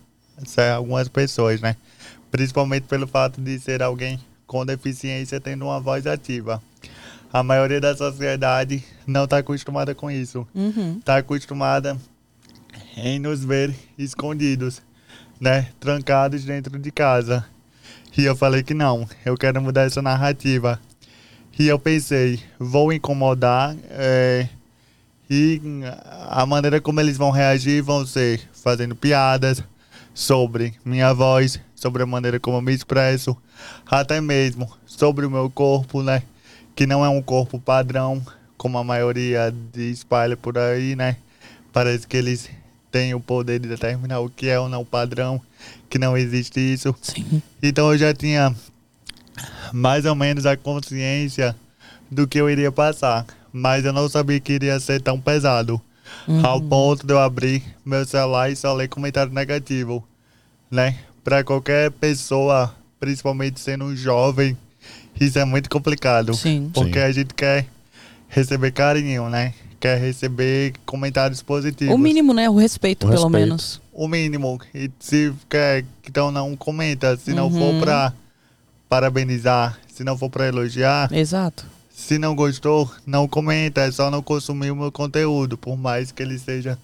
algumas 0.76 1.08
pessoas, 1.08 1.60
né? 1.60 1.76
Principalmente 2.30 2.84
pelo 2.84 3.08
fato 3.08 3.42
de 3.42 3.58
ser 3.58 3.82
alguém 3.82 4.20
com 4.46 4.64
deficiência 4.64 5.42
tendo 5.42 5.66
uma 5.66 5.80
voz 5.80 6.06
ativa. 6.06 6.62
A 7.34 7.42
maioria 7.42 7.82
da 7.82 7.98
sociedade 7.98 8.84
não 9.08 9.24
está 9.24 9.40
acostumada 9.40 9.96
com 9.96 10.12
isso. 10.12 10.48
Uhum. 10.54 10.98
Está 11.00 11.18
acostumada 11.18 11.98
em 12.96 13.18
nos 13.18 13.44
ver 13.44 13.74
escondidos, 13.98 14.84
né? 15.42 15.70
Trancados 15.80 16.46
dentro 16.46 16.78
de 16.78 16.92
casa. 16.92 17.44
E 18.16 18.24
eu 18.24 18.36
falei 18.36 18.62
que 18.62 18.76
não, 18.76 19.10
eu 19.26 19.36
quero 19.36 19.60
mudar 19.60 19.88
essa 19.88 20.00
narrativa. 20.00 20.80
E 21.58 21.68
eu 21.68 21.80
pensei, 21.80 22.40
vou 22.60 22.94
incomodar 22.94 23.76
é, 23.90 24.48
e 25.34 25.60
a 26.30 26.46
maneira 26.46 26.80
como 26.80 27.00
eles 27.00 27.18
vão 27.18 27.32
reagir 27.32 27.82
vão 27.82 28.06
ser 28.06 28.40
fazendo 28.54 28.96
piadas 28.96 29.64
sobre 30.14 30.76
minha 30.86 31.12
voz, 31.12 31.60
sobre 31.74 32.04
a 32.04 32.06
maneira 32.06 32.40
como 32.40 32.58
eu 32.58 32.62
me 32.62 32.72
expresso, 32.72 33.36
até 33.90 34.22
mesmo 34.22 34.72
sobre 34.86 35.26
o 35.26 35.32
meu 35.32 35.50
corpo, 35.50 36.04
né? 36.04 36.22
Que 36.76 36.86
não 36.86 37.04
é 37.04 37.10
um 37.10 37.20
corpo 37.20 37.60
padrão, 37.60 38.24
como 38.58 38.78
a 38.78 38.84
maioria 38.84 39.52
de 39.74 39.90
espalha 39.90 40.38
por 40.38 40.56
aí, 40.56 40.96
né? 40.96 41.18
Parece 41.72 42.06
que 42.06 42.16
eles 42.16 42.48
têm 42.92 43.16
o 43.16 43.20
poder 43.20 43.60
de 43.60 43.68
determinar 43.68 44.20
o 44.20 44.30
que 44.30 44.48
é 44.48 44.60
ou 44.60 44.70
não 44.70 44.86
padrão, 44.86 45.42
que 45.90 45.98
não 45.98 46.16
existe 46.16 46.60
isso. 46.60 46.94
Sim. 47.02 47.42
Então 47.62 47.92
eu 47.92 47.98
já 47.98 48.14
tinha 48.14 48.56
mais 49.72 50.06
ou 50.06 50.14
menos 50.14 50.46
a 50.46 50.56
consciência 50.56 51.56
do 52.12 52.28
que 52.28 52.40
eu 52.40 52.48
iria 52.48 52.72
passar, 52.72 53.26
mas 53.54 53.86
eu 53.86 53.94
não 53.94 54.10
sabia 54.10 54.40
que 54.40 54.52
iria 54.54 54.80
ser 54.80 55.00
tão 55.02 55.20
pesado. 55.20 55.80
Ao 56.44 56.60
ponto 56.62 57.06
de 57.08 57.14
eu 57.14 57.20
abrir 57.20 57.64
meu 57.86 58.06
celular 58.06 58.52
e 58.52 58.56
só 58.56 58.74
ler 58.74 58.88
comentário 58.90 59.32
negativo, 59.32 60.04
né? 60.70 60.98
Para 61.24 61.44
qualquer 61.44 61.92
pessoa, 61.92 62.74
principalmente 63.00 63.60
sendo 63.60 63.86
um 63.86 63.96
jovem, 63.96 64.58
isso 65.20 65.40
é 65.40 65.46
muito 65.46 65.70
complicado. 65.70 66.34
Sim. 66.34 66.70
Porque 66.74 67.00
Sim. 67.00 67.06
a 67.06 67.12
gente 67.12 67.34
quer 67.34 67.66
receber 68.28 68.72
carinho, 68.72 69.30
né? 69.30 69.54
Quer 69.80 70.00
receber 70.00 70.74
comentários 70.86 71.42
positivos 71.42 71.94
O 71.94 71.98
mínimo, 71.98 72.34
né? 72.34 72.50
O 72.50 72.56
respeito, 72.58 73.06
O 73.06 73.10
pelo 73.10 73.24
respeito. 73.24 73.46
menos. 73.48 73.82
o 73.94 74.08
mínimo. 74.08 74.60
E 74.74 74.90
se 75.00 75.34
quer, 75.50 75.84
então 76.08 76.32
não 76.32 76.56
comenta. 76.56 77.16
Se 77.18 77.34
não 77.34 77.48
Uhum. 77.48 77.60
for 77.60 77.80
pra 77.82 78.14
parabenizar, 78.90 79.78
se 79.94 80.04
não 80.04 80.18
for 80.18 80.30
pra 80.30 80.48
elogiar, 80.48 81.12
Exato. 81.12 81.66
Se 81.94 82.18
não 82.18 82.36
gostou, 82.36 82.92
não 83.06 83.28
comenta. 83.28 83.82
É 83.82 83.92
só 83.92 84.10
não 84.10 84.22
consumir 84.22 84.72
o 84.72 84.76
meu 84.76 84.92
conteúdo, 84.92 85.58
por 85.58 85.78
mais 85.78 86.12
que 86.12 86.24
ele 86.24 86.40
seja, 86.40 86.78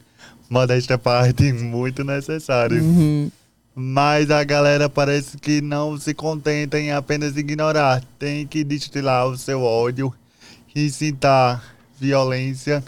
modesta 0.49 0.97
parte, 0.97 1.51
muito 1.51 2.03
necessário. 2.03 2.81
Uhum. 2.81 3.31
Mas 3.75 4.29
a 4.29 4.43
galera 4.43 4.87
parece 4.87 5.37
que 5.37 5.61
não 5.61 5.97
se 5.97 6.13
contenta 6.13 6.79
em 6.79 6.91
apenas 6.91 7.35
ignorar. 7.35 8.03
Tem 8.19 8.45
que 8.45 8.63
destilar 8.63 9.27
o 9.27 9.37
seu 9.37 9.63
ódio, 9.63 10.13
incitar 10.75 11.75
violência, 11.99 12.83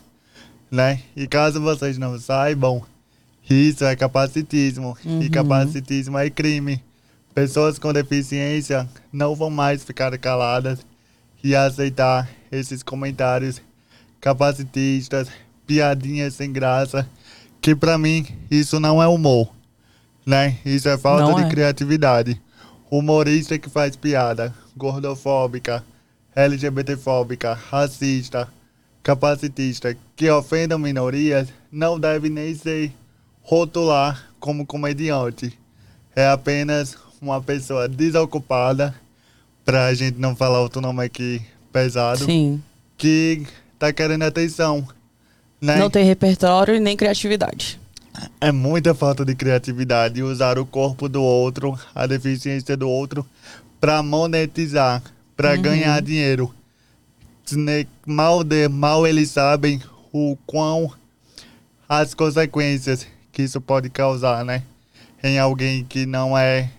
né? 0.69 1.01
E 1.15 1.27
caso 1.27 1.59
vocês 1.59 1.97
não 1.97 2.19
saibam, 2.19 2.83
Isso 3.49 3.83
é 3.83 3.95
capacitismo. 3.95 4.97
E 5.21 5.29
capacitismo 5.29 6.17
é 6.17 6.29
crime. 6.29 6.81
Pessoas 7.33 7.79
com 7.79 7.91
deficiência 7.91 8.87
não 9.11 9.35
vão 9.35 9.49
mais 9.49 9.83
ficar 9.83 10.17
caladas 10.17 10.79
e 11.43 11.55
aceitar 11.55 12.29
esses 12.51 12.83
comentários 12.83 13.61
capacitistas, 14.19 15.29
piadinhas 15.65 16.33
sem 16.35 16.51
graça, 16.51 17.07
que 17.59 17.75
pra 17.75 17.97
mim 17.97 18.25
isso 18.49 18.79
não 18.79 19.01
é 19.01 19.07
humor, 19.07 19.49
né? 20.25 20.57
Isso 20.65 20.89
é 20.89 20.97
falta 20.97 21.23
Não 21.23 21.35
de 21.35 21.43
é. 21.43 21.49
criatividade. 21.49 22.41
Humorista 22.89 23.57
que 23.57 23.69
faz 23.69 23.95
piada 23.95 24.53
gordofóbica, 24.75 25.83
LGBTfóbica, 26.35 27.53
racista, 27.53 28.47
capacitista, 29.03 29.95
que 30.15 30.29
ofendam 30.29 30.77
minorias, 30.79 31.49
não 31.71 31.99
deve 31.99 32.29
nem 32.29 32.53
ser 32.55 32.91
rotular 33.41 34.27
como 34.39 34.65
comediante. 34.65 35.57
É 36.15 36.27
apenas 36.27 36.97
uma 37.21 37.41
pessoa 37.41 37.87
desocupada, 37.87 38.95
pra 39.65 39.93
gente 39.93 40.17
não 40.17 40.35
falar 40.35 40.59
outro 40.61 40.81
nome 40.81 41.03
aqui 41.03 41.41
pesado, 41.71 42.25
Sim. 42.25 42.61
que 42.97 43.45
tá 43.77 43.91
querendo 43.93 44.23
atenção. 44.23 44.87
Né? 45.59 45.77
Não 45.77 45.89
tem 45.89 46.03
repertório 46.05 46.75
e 46.75 46.79
nem 46.79 46.97
criatividade. 46.97 47.79
É 48.39 48.51
muita 48.51 48.93
falta 48.93 49.23
de 49.23 49.33
criatividade 49.33 50.21
usar 50.21 50.59
o 50.59 50.65
corpo 50.65 51.07
do 51.07 51.23
outro, 51.23 51.79
a 51.95 52.05
deficiência 52.05 52.75
do 52.75 52.89
outro, 52.89 53.25
para 53.79 54.03
monetizar, 54.03 55.01
para 55.35 55.55
ganhar 55.55 56.01
dinheiro. 56.01 56.53
Mal, 58.05 58.43
de, 58.43 58.67
mal 58.67 59.07
eles 59.07 59.31
sabem 59.31 59.81
o 60.11 60.37
quão 60.45 60.91
as 61.87 62.13
consequências 62.13 63.07
que 63.31 63.41
isso 63.41 63.59
pode 63.59 63.89
causar, 63.89 64.45
né? 64.45 64.63
Em 65.23 65.39
alguém 65.39 65.83
que 65.83 66.05
não 66.05 66.37
é, 66.37 66.69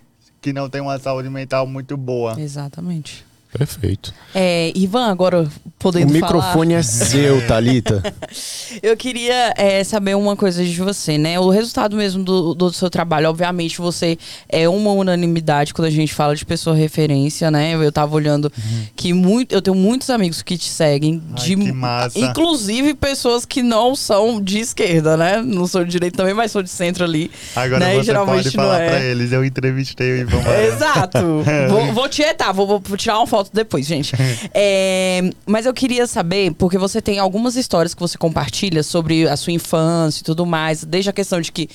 que 0.42 0.52
não 0.52 0.68
tem 0.68 0.80
uma 0.80 0.98
saúde 0.98 1.30
mental 1.30 1.66
muito 1.66 1.96
boa. 1.96 2.38
Exatamente. 2.38 3.24
Perfeito. 3.56 4.14
É, 4.34 4.72
Ivan, 4.74 5.10
agora 5.10 5.48
podendo 5.78 6.10
o 6.14 6.18
falar, 6.18 6.32
microfone 6.34 6.74
é 6.74 6.82
seu, 6.82 7.46
Thalita. 7.46 8.02
eu 8.82 8.96
queria 8.96 9.52
é, 9.56 9.84
saber 9.84 10.16
uma 10.16 10.36
coisa 10.36 10.64
de 10.64 10.80
você, 10.80 11.18
né? 11.18 11.38
O 11.38 11.50
resultado 11.50 11.96
mesmo 11.96 12.24
do, 12.24 12.54
do 12.54 12.72
seu 12.72 12.88
trabalho, 12.88 13.28
obviamente 13.28 13.78
você 13.78 14.16
é 14.48 14.68
uma 14.68 14.92
unanimidade 14.92 15.74
quando 15.74 15.88
a 15.88 15.90
gente 15.90 16.14
fala 16.14 16.34
de 16.34 16.44
pessoa 16.44 16.74
referência, 16.74 17.50
né? 17.50 17.72
Eu 17.74 17.92
tava 17.92 18.14
olhando 18.14 18.50
que 18.96 19.12
muito, 19.12 19.52
eu 19.52 19.60
tenho 19.60 19.76
muitos 19.76 20.08
amigos 20.08 20.42
que 20.42 20.56
te 20.56 20.68
seguem, 20.68 21.12
Uhum. 21.12 21.22
Ai, 21.36 21.44
de, 21.44 21.56
que 21.56 21.72
massa. 21.72 22.18
inclusive 22.18 22.94
pessoas 22.94 23.44
que 23.44 23.62
não 23.62 23.94
são 23.94 24.40
de 24.40 24.58
esquerda, 24.58 25.16
né? 25.16 25.42
Não 25.42 25.66
sou 25.66 25.84
de 25.84 25.90
direita 25.90 26.18
também, 26.18 26.34
mas 26.34 26.52
sou 26.52 26.62
de 26.62 26.70
centro 26.70 27.04
ali. 27.04 27.30
Agora 27.54 27.80
né? 27.80 27.94
Você 27.94 28.04
geralmente 28.04 28.44
pode 28.44 28.56
não 28.56 28.64
falar 28.64 28.80
é. 28.80 28.88
pra 28.88 29.00
eles, 29.00 29.32
eu 29.32 29.44
entrevistei 29.44 30.12
o 30.12 30.16
Ivan. 30.18 30.42
Exato. 30.66 31.18
vou, 31.68 31.92
vou 31.92 32.08
tietar, 32.08 32.52
vou, 32.52 32.80
vou 32.80 32.96
tirar 32.96 33.18
uma 33.18 33.26
foto 33.26 33.41
depois, 33.52 33.86
gente. 33.86 34.12
É, 34.54 35.30
mas 35.46 35.64
eu 35.66 35.72
queria 35.72 36.06
saber, 36.06 36.52
porque 36.54 36.76
você 36.76 37.00
tem 37.00 37.18
algumas 37.18 37.56
histórias 37.56 37.94
que 37.94 38.00
você 38.00 38.18
compartilha 38.18 38.82
sobre 38.82 39.26
a 39.28 39.36
sua 39.36 39.52
infância 39.52 40.20
e 40.20 40.24
tudo 40.24 40.44
mais, 40.44 40.84
desde 40.84 41.08
a 41.10 41.12
questão 41.12 41.40
de 41.40 41.50
que 41.50 41.68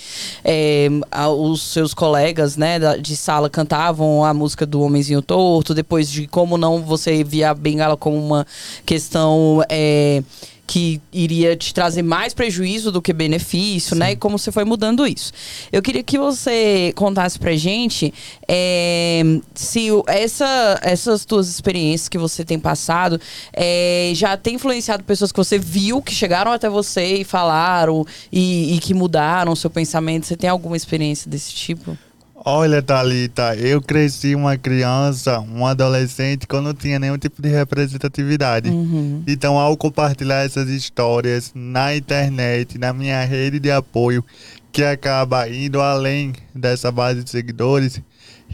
é, 0.43 0.87
a- 1.11 1.29
os 1.29 1.61
seus 1.63 1.93
colegas 1.93 2.55
né, 2.57 2.77
da- 2.79 2.97
de 2.97 3.15
sala 3.15 3.49
cantavam 3.49 4.23
a 4.23 4.33
música 4.33 4.65
do 4.65 4.81
Homenzinho 4.81 5.21
Torto, 5.21 5.73
depois 5.73 6.09
de 6.11 6.27
como 6.27 6.57
não 6.57 6.81
você 6.83 7.23
via 7.23 7.49
a 7.49 7.53
bengala 7.53 7.97
como 7.97 8.17
uma 8.17 8.45
questão. 8.85 9.63
é, 9.69 10.21
que 10.67 11.01
iria 11.13 11.55
te 11.55 11.73
trazer 11.73 12.03
mais 12.03 12.33
prejuízo 12.33 12.91
do 12.91 13.01
que 13.01 13.13
benefício, 13.13 13.95
né? 13.95 14.11
E 14.11 14.15
como 14.17 14.37
você 14.37 14.51
foi 14.51 14.65
mudando 14.65 15.07
isso. 15.07 15.31
Eu 15.71 15.81
queria 15.81 16.03
que 16.03 16.17
você 16.17 16.91
contasse 16.93 17.39
pra 17.39 17.55
gente 17.55 18.13
é, 18.45 19.23
se 19.55 19.87
essa, 20.07 20.77
essas 20.83 21.23
tuas 21.23 21.47
experiências 21.47 22.09
que 22.09 22.17
você 22.17 22.43
tem 22.43 22.59
passado 22.59 23.19
é, 23.53 24.11
já 24.13 24.35
tem 24.35 24.55
influenciado 24.55 25.05
pessoas 25.05 25.31
que 25.31 25.37
você 25.37 25.57
viu, 25.57 26.01
que 26.01 26.13
chegaram 26.13 26.51
até 26.51 26.69
você 26.69 27.15
e 27.15 27.23
falaram 27.23 28.05
e, 28.29 28.75
e 28.75 28.79
que 28.79 28.93
mudaram 28.93 29.53
o 29.53 29.55
seu 29.55 29.69
pensamento. 29.69 30.25
Você 30.25 30.35
tem 30.35 30.49
alguma 30.49 30.75
experiência 30.75 31.31
desse 31.31 31.53
tipo? 31.53 31.97
Olha, 32.45 32.81
Thalita, 32.81 33.55
eu 33.55 33.81
cresci 33.81 34.35
uma 34.35 34.57
criança, 34.57 35.39
um 35.39 35.65
adolescente, 35.65 36.47
que 36.47 36.53
eu 36.55 36.61
não 36.61 36.73
tinha 36.73 36.99
nenhum 36.99 37.17
tipo 37.17 37.41
de 37.41 37.49
representatividade. 37.49 38.69
Uhum. 38.69 39.23
Então, 39.27 39.57
ao 39.57 39.75
compartilhar 39.75 40.45
essas 40.45 40.69
histórias 40.69 41.51
na 41.55 41.95
internet, 41.95 42.77
na 42.77 42.93
minha 42.93 43.23
rede 43.25 43.59
de 43.59 43.71
apoio, 43.71 44.23
que 44.71 44.83
acaba 44.83 45.49
indo 45.49 45.81
além 45.81 46.33
dessa 46.53 46.91
base 46.91 47.23
de 47.23 47.29
seguidores, 47.29 47.99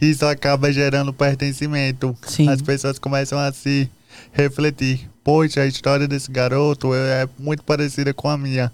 isso 0.01 0.25
acaba 0.25 0.71
gerando 0.71 1.13
pertencimento. 1.13 2.15
Sim. 2.25 2.47
As 2.49 2.61
pessoas 2.61 2.97
começam 2.97 3.37
a 3.37 3.51
se 3.51 3.89
refletir. 4.31 5.09
Poxa, 5.23 5.61
a 5.61 5.67
história 5.67 6.07
desse 6.07 6.31
garoto 6.31 6.93
é 6.93 7.27
muito 7.37 7.63
parecida 7.63 8.13
com 8.13 8.29
a 8.29 8.37
minha. 8.37 8.71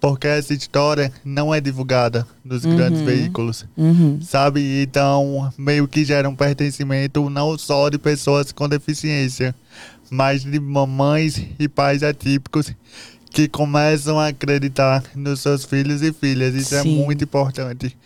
Porque 0.00 0.26
essa 0.26 0.54
história 0.54 1.12
não 1.22 1.54
é 1.54 1.60
divulgada 1.60 2.26
nos 2.42 2.64
grandes 2.64 3.02
veículos 3.02 3.66
Uhum. 3.76 4.18
sabe? 4.22 4.82
Então, 4.82 5.52
meio 5.58 5.86
que 5.86 6.04
gera 6.04 6.28
um 6.28 6.34
pertencimento 6.34 7.28
não 7.28 7.56
só 7.58 7.88
de 7.90 7.98
pessoas 7.98 8.50
com 8.50 8.66
deficiência, 8.68 9.54
mas 10.10 10.42
de 10.42 10.58
mamães 10.58 11.40
e 11.58 11.68
pais 11.68 12.02
atípicos 12.02 12.74
que 13.30 13.46
começam 13.46 14.18
a 14.18 14.28
acreditar 14.28 15.04
nos 15.14 15.40
seus 15.40 15.64
filhos 15.64 16.02
e 16.02 16.12
filhas. 16.12 16.54
Isso 16.54 16.74
é 16.74 16.82
Sim. 16.82 16.96
muito 17.04 17.22
importante. 17.22 17.96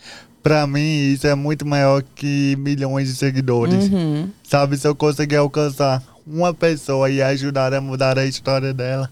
Pra 0.43 0.67
mim, 0.67 1.13
isso 1.13 1.27
é 1.27 1.35
muito 1.35 1.65
maior 1.65 2.03
que 2.15 2.55
milhões 2.59 3.09
de 3.09 3.15
seguidores. 3.15 3.91
Uhum. 3.91 4.29
Sabe, 4.43 4.77
se 4.77 4.87
eu 4.87 4.95
conseguir 4.95 5.37
alcançar 5.37 6.03
uma 6.27 6.53
pessoa 6.53 7.09
e 7.09 7.23
ajudar 7.23 7.73
a 7.73 7.81
mudar 7.81 8.19
a 8.19 8.27
história 8.27 8.75
dela, 8.75 9.09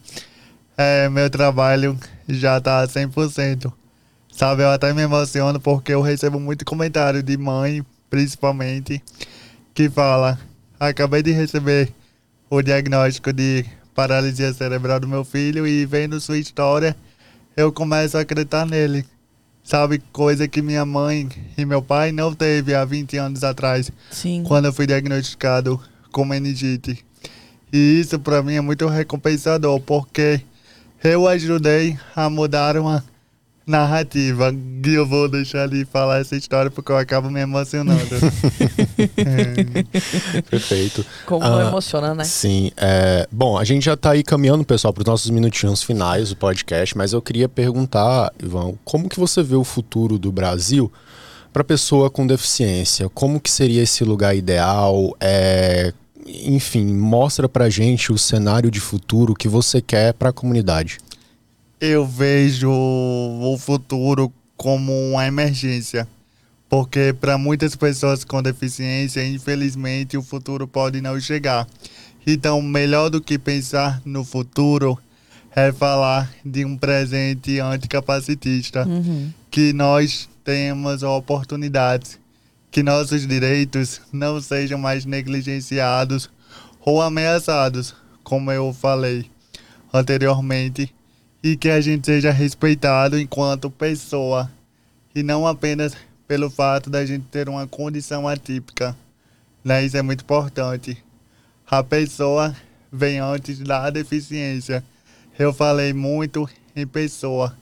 é, 0.83 1.09
meu 1.09 1.31
trabalho 1.31 1.99
já 2.29 2.61
tá 2.61 2.83
a 2.83 2.89
100%. 2.89 3.73
Sabe, 4.33 4.63
eu 4.63 4.71
até 4.71 4.93
me 4.93 5.03
emociono 5.03 5.61
porque 5.61 5.93
eu 5.93 6.01
recebo 6.01 6.41
muito 6.41 6.65
comentário 6.65 7.23
de 7.23 7.37
mãe, 7.37 7.85
principalmente, 8.11 9.03
que 9.75 9.89
fala: 9.89 10.39
acabei 10.81 11.23
de 11.23 11.33
receber 11.33 11.93
o 12.51 12.63
diagnóstico 12.63 13.33
de 13.33 13.65
paralisia 13.95 14.53
cerebral 14.53 14.99
do 14.99 15.09
meu 15.09 15.25
filho 15.25 15.67
e 15.67 15.85
vendo 15.87 16.21
sua 16.21 16.39
história, 16.39 16.97
eu 17.57 17.71
começo 17.71 18.17
a 18.17 18.23
acreditar 18.23 18.67
nele. 18.67 19.05
Sabe, 19.63 20.03
coisa 20.13 20.49
que 20.49 20.61
minha 20.61 20.85
mãe 20.85 21.29
e 21.57 21.65
meu 21.65 21.81
pai 21.81 22.11
não 22.11 22.35
teve 22.35 22.75
há 22.75 22.85
20 22.85 23.17
anos 23.17 23.45
atrás 23.45 23.93
Sim. 24.11 24.43
quando 24.45 24.65
eu 24.65 24.73
fui 24.73 24.87
diagnosticado 24.89 25.81
com 26.11 26.25
meningite. 26.25 27.05
E 27.73 28.01
isso 28.01 28.19
para 28.19 28.43
mim 28.43 28.55
é 28.55 28.61
muito 28.61 28.89
recompensador, 28.89 29.81
porque 29.81 30.43
eu 31.03 31.27
ajudei 31.29 31.99
a 32.15 32.29
mudar 32.31 32.77
uma 32.77 33.05
narrativa. 33.67 34.53
E 34.85 34.95
eu 34.95 35.07
vou 35.07 35.29
deixar 35.29 35.69
de 35.69 35.85
falar 35.85 36.21
essa 36.21 36.37
história 36.37 36.71
porque 36.71 36.91
eu 36.91 36.97
acabo 36.97 37.31
me 37.31 37.41
emocionando. 37.41 38.01
Perfeito. 40.51 41.05
Como 41.27 41.45
não 41.45 41.59
Ah, 41.59 41.69
emociona, 41.69 42.15
né? 42.15 42.25
Sim. 42.25 42.71
é, 42.77 43.27
bom, 43.31 43.57
a 43.57 43.65
gente 43.65 43.85
já 43.85 43.97
tá 43.97 44.13
aí 44.13 44.23
caminhando, 44.23 44.65
pessoal, 44.65 44.93
para 44.93 45.03
os 45.03 45.07
nossos 45.07 45.31
minutinhos 45.31 45.83
finais 45.83 46.31
do 46.31 46.37
podcast, 46.37 46.97
mas 46.97 47.13
eu 47.13 47.23
queria 47.23 47.49
perguntar, 47.49 48.33
Ivan, 48.43 48.75
como 48.85 49.09
que 49.09 49.19
você 49.19 49.43
vê 49.43 49.57
o 49.57 49.65
futuro 49.65 50.19
do 50.19 50.33
Brasil 50.33 50.93
para 51.53 51.63
pessoa 51.63 52.11
com 52.11 52.27
deficiência? 52.27 53.09
Como 53.11 53.41
que 53.41 53.51
seria 53.51 53.83
esse 53.83 54.05
lugar 54.05 54.35
ideal? 54.35 55.17
É, 55.21 55.93
enfim, 56.43 56.87
mostra 56.95 57.49
pra 57.49 57.69
gente 57.71 58.13
o 58.13 58.19
cenário 58.19 58.71
de 58.71 58.81
futuro 58.81 59.35
que 59.35 59.49
você 59.49 59.81
quer 59.81 60.13
para 60.13 60.31
a 60.31 60.33
comunidade. 60.33 60.99
eu 61.81 62.07
vejo 62.07 62.71
o 62.71 63.59
futuro 63.59 64.33
como 64.57 64.93
uma 65.11 65.27
emergência. 65.27 66.07
Porque 66.69 67.13
para 67.21 67.37
muitas 67.37 67.75
pessoas 67.75 68.25
com 68.25 68.41
deficiência, 68.41 69.27
infelizmente, 69.27 70.17
o 70.17 70.23
futuro 70.23 70.67
pode 70.69 71.01
não 71.01 71.19
chegar. 71.21 71.67
Então, 72.27 72.63
melhor 72.63 73.11
do 73.11 73.21
que 73.21 73.37
pensar 73.39 74.01
no 74.05 74.25
futuro 74.25 74.97
é 75.55 75.73
falar 75.73 76.33
de 76.45 76.65
um 76.65 76.77
presente 76.79 77.59
anticapacitista. 77.59 78.87
Que 79.51 79.73
nós 79.73 80.29
temos 80.45 81.03
oportunidades, 81.03 82.19
que 82.73 82.83
nossos 82.83 83.27
direitos 83.27 84.01
não 84.11 84.41
sejam 84.41 84.79
mais 84.79 85.05
negligenciados 85.05 86.31
ou 86.81 87.03
ameaçados, 87.03 87.95
como 88.25 88.51
eu 88.51 88.73
falei 88.73 89.31
anteriormente, 89.93 90.93
e 91.43 91.55
que 91.55 91.69
a 91.69 91.83
gente 91.83 92.07
seja 92.07 92.33
respeitado 92.33 93.19
enquanto 93.19 93.71
pessoa 93.71 94.51
e 95.15 95.23
não 95.23 95.47
apenas 95.47 95.95
pelo 96.27 96.49
fato 96.49 96.89
da 96.89 97.05
gente 97.05 97.27
ter 97.27 97.47
uma 97.47 97.67
condição 97.67 98.27
atípica. 98.27 98.97
Né? 99.63 99.85
Isso 99.85 99.99
é 99.99 100.03
muito 100.03 100.23
importante. 100.23 100.97
A 101.71 101.85
pessoa 101.85 102.57
vem 102.91 103.19
antes 103.19 103.59
da 103.59 103.91
deficiência. 103.91 104.83
Eu 105.39 105.53
falei 105.53 105.93
muito 105.93 106.49
em 106.75 106.87
pessoa, 106.87 107.55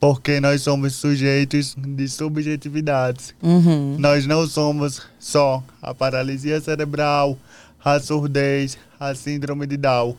porque 0.00 0.40
nós 0.40 0.62
somos 0.62 0.94
sujeitos 0.94 1.74
de 1.76 2.08
subjetividades. 2.08 3.34
Uhum. 3.42 3.96
Nós 3.98 4.26
não 4.26 4.46
somos 4.46 5.02
só 5.18 5.62
a 5.82 5.92
paralisia 5.92 6.60
cerebral, 6.60 7.36
a 7.84 7.98
surdez, 7.98 8.78
a 8.98 9.14
síndrome 9.14 9.66
de 9.66 9.76
Down. 9.76 10.16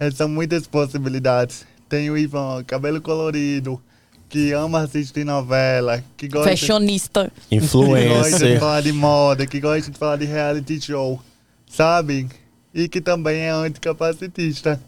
Essas 0.00 0.16
são 0.16 0.28
muitas 0.28 0.66
possibilidades. 0.66 1.66
Tem 1.88 2.10
o 2.10 2.16
Ivan, 2.16 2.64
cabelo 2.64 3.00
colorido, 3.00 3.80
que 4.28 4.52
ama 4.52 4.80
assistir 4.80 5.24
novela, 5.24 6.02
que 6.16 6.26
gosta, 6.26 6.48
Fashionista. 6.48 7.30
que 7.50 7.58
gosta 7.58 7.60
de 7.60 7.64
Influencer. 7.66 8.60
falar 8.60 8.80
de 8.80 8.92
moda, 8.92 9.46
que 9.46 9.60
gosta 9.60 9.90
de 9.90 9.98
falar 9.98 10.16
de 10.16 10.24
reality 10.24 10.80
show, 10.80 11.20
sabe? 11.66 12.28
E 12.72 12.88
que 12.88 13.02
também 13.02 13.40
é 13.42 13.50
anticapacitista, 13.50 14.80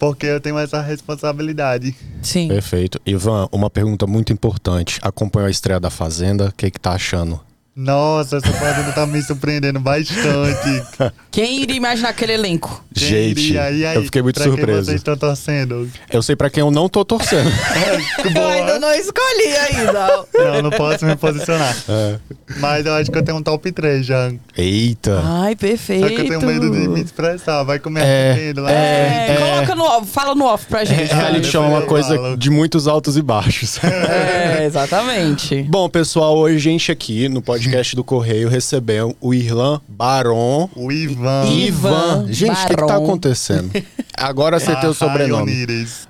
porque 0.00 0.24
eu 0.24 0.40
tenho 0.40 0.58
essa 0.58 0.80
responsabilidade. 0.80 1.94
Sim. 2.22 2.48
Perfeito. 2.48 2.98
Ivan, 3.04 3.46
uma 3.52 3.68
pergunta 3.68 4.06
muito 4.06 4.32
importante. 4.32 4.98
Acompanhou 5.02 5.46
a 5.46 5.50
estreia 5.50 5.78
da 5.78 5.90
Fazenda? 5.90 6.46
O 6.48 6.52
que 6.52 6.70
que 6.70 6.80
tá 6.80 6.92
achando? 6.92 7.38
Nossa, 7.80 8.36
essa 8.36 8.52
fazenda 8.52 8.92
tá 8.92 9.06
me 9.06 9.22
surpreendendo 9.22 9.80
bastante. 9.80 10.82
Quem 11.30 11.62
iria 11.62 11.76
imaginar 11.76 12.10
aquele 12.10 12.32
elenco? 12.34 12.84
Quem 12.94 13.08
Gente, 13.08 13.40
iria? 13.40 13.70
E 13.70 13.86
aí, 13.86 13.94
eu 13.96 14.02
fiquei 14.02 14.20
muito 14.20 14.34
pra 14.34 14.44
Quem 14.44 14.52
surpreso. 14.54 14.84
vocês 14.84 14.96
estão 14.96 15.16
torcendo? 15.16 15.88
Eu 16.12 16.20
sei 16.22 16.36
pra 16.36 16.50
quem 16.50 16.60
eu 16.60 16.70
não 16.70 16.88
tô 16.88 17.04
torcendo. 17.04 17.48
Eu 18.34 18.48
ainda 18.48 18.78
não 18.78 18.92
escolhi 18.92 19.56
ainda. 19.70 20.24
Não, 20.34 20.62
não 20.62 20.70
posso 20.70 21.04
me 21.06 21.16
posicionar. 21.16 21.74
É. 21.88 22.16
Mas 22.58 22.84
eu 22.86 22.92
acho 22.94 23.10
que 23.10 23.16
eu 23.18 23.22
tenho 23.22 23.38
um 23.38 23.42
top 23.42 23.70
3 23.70 24.04
já. 24.04 24.32
Eita. 24.56 25.20
Ai, 25.24 25.54
perfeito. 25.54 26.02
Só 26.08 26.14
que 26.14 26.20
eu 26.20 26.28
tenho 26.28 26.40
medo 26.40 26.70
de 26.70 26.88
me 26.88 27.00
expressar. 27.02 27.62
Vai 27.62 27.78
comer 27.78 28.02
É, 28.04 28.52
lá. 28.56 28.70
É, 28.70 29.26
É, 29.30 29.36
coloca 29.36 29.74
no 29.74 29.84
off, 29.84 30.06
fala 30.10 30.34
no 30.34 30.44
off 30.46 30.66
pra 30.66 30.84
gente. 30.84 31.12
Reality 31.12 31.46
show 31.48 31.62
é 31.64 31.68
uma 31.68 31.82
coisa 31.82 32.36
de 32.36 32.50
muitos 32.50 32.88
altos 32.88 33.16
e 33.16 33.22
baixos. 33.22 33.78
É, 33.84 34.64
exatamente. 34.64 35.62
Bom, 35.64 35.88
pessoal, 35.88 36.36
hoje 36.36 36.56
a 36.56 36.58
gente 36.58 36.90
aqui 36.90 37.28
no 37.28 37.40
podcast 37.42 37.69
do 37.94 38.04
Correio 38.04 38.48
recebeu 38.48 39.16
o 39.20 39.32
Irlan 39.32 39.80
Baron. 39.88 40.68
O 40.74 40.90
Ivan. 40.90 41.46
Ivan 41.46 42.26
Gente, 42.28 42.52
o 42.52 42.66
que, 42.66 42.74
que 42.76 42.86
tá 42.86 42.96
acontecendo? 42.96 43.70
Agora 44.16 44.56
acertei 44.56 44.88
o 44.88 44.94
sobrenome. 44.94 45.66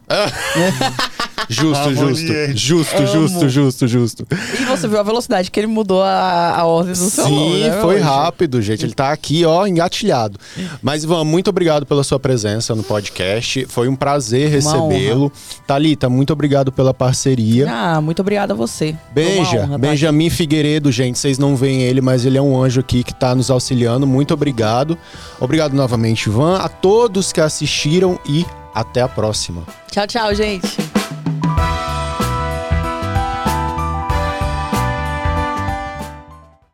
Justo, 1.49 1.95
justo. 1.95 2.27
Justo, 2.55 3.07
justo, 3.07 3.49
justo, 3.49 3.89
justo. 3.89 4.27
E 4.61 4.65
você 4.65 4.87
viu 4.89 4.99
a 4.99 5.03
velocidade 5.03 5.51
que 5.51 5.59
ele 5.59 5.67
mudou 5.67 6.03
a, 6.03 6.57
a 6.57 6.65
ordem 6.65 6.93
do 6.93 6.99
seu 6.99 7.29
nome, 7.29 7.53
Sim, 7.55 7.61
né, 7.61 7.81
foi 7.81 7.97
hoje? 7.97 8.05
rápido, 8.05 8.63
gente. 8.63 8.85
Ele 8.85 8.95
tá 8.95 9.11
aqui, 9.13 9.45
ó, 9.45 9.67
engatilhado. 9.67 10.39
Mas, 10.83 11.05
Ivan, 11.05 11.25
muito 11.25 11.49
obrigado 11.49 11.87
pela 11.87 12.05
sua 12.05 12.19
presença 12.19 12.75
no 12.75 12.83
podcast. 12.83 13.67
Foi 13.67 13.89
um 13.89 13.97
prazer 13.97 14.49
recebê-lo. 14.51 15.33
Thalita, 15.67 16.09
muito 16.09 16.33
obrigado 16.33 16.71
pela 16.73 16.93
parceria. 16.95 17.67
Ah, 17.71 18.01
muito 18.01 18.21
obrigada 18.21 18.53
a 18.53 18.57
você. 18.57 18.95
Beija, 19.13 19.61
honra 19.63 19.69
tá 19.73 19.79
Benjamin 19.79 20.31
Figueiredo, 20.31 20.91
gente. 20.93 21.19
Vocês 21.19 21.39
não 21.39 21.57
veem 21.57 21.83
ele, 21.83 22.01
mas 22.01 22.25
ele 22.25 22.39
é 22.39 22.43
um 22.43 22.61
anjo 22.61 22.81
aqui 22.81 23.03
que 23.03 23.15
tá 23.15 23.35
nos 23.35 23.51
auxiliando. 23.51 24.07
Muito 24.07 24.35
obrigado. 24.35 24.99
Obrigado 25.41 25.73
novamente, 25.75 26.29
Ivan, 26.29 26.57
a 26.59 26.69
todos 26.69 27.33
que 27.33 27.41
assistiram 27.41 28.19
e 28.29 28.45
até 28.75 29.01
a 29.01 29.09
próxima. 29.09 29.63
Tchau, 29.91 30.07
tchau, 30.07 30.35
gente. 30.35 30.90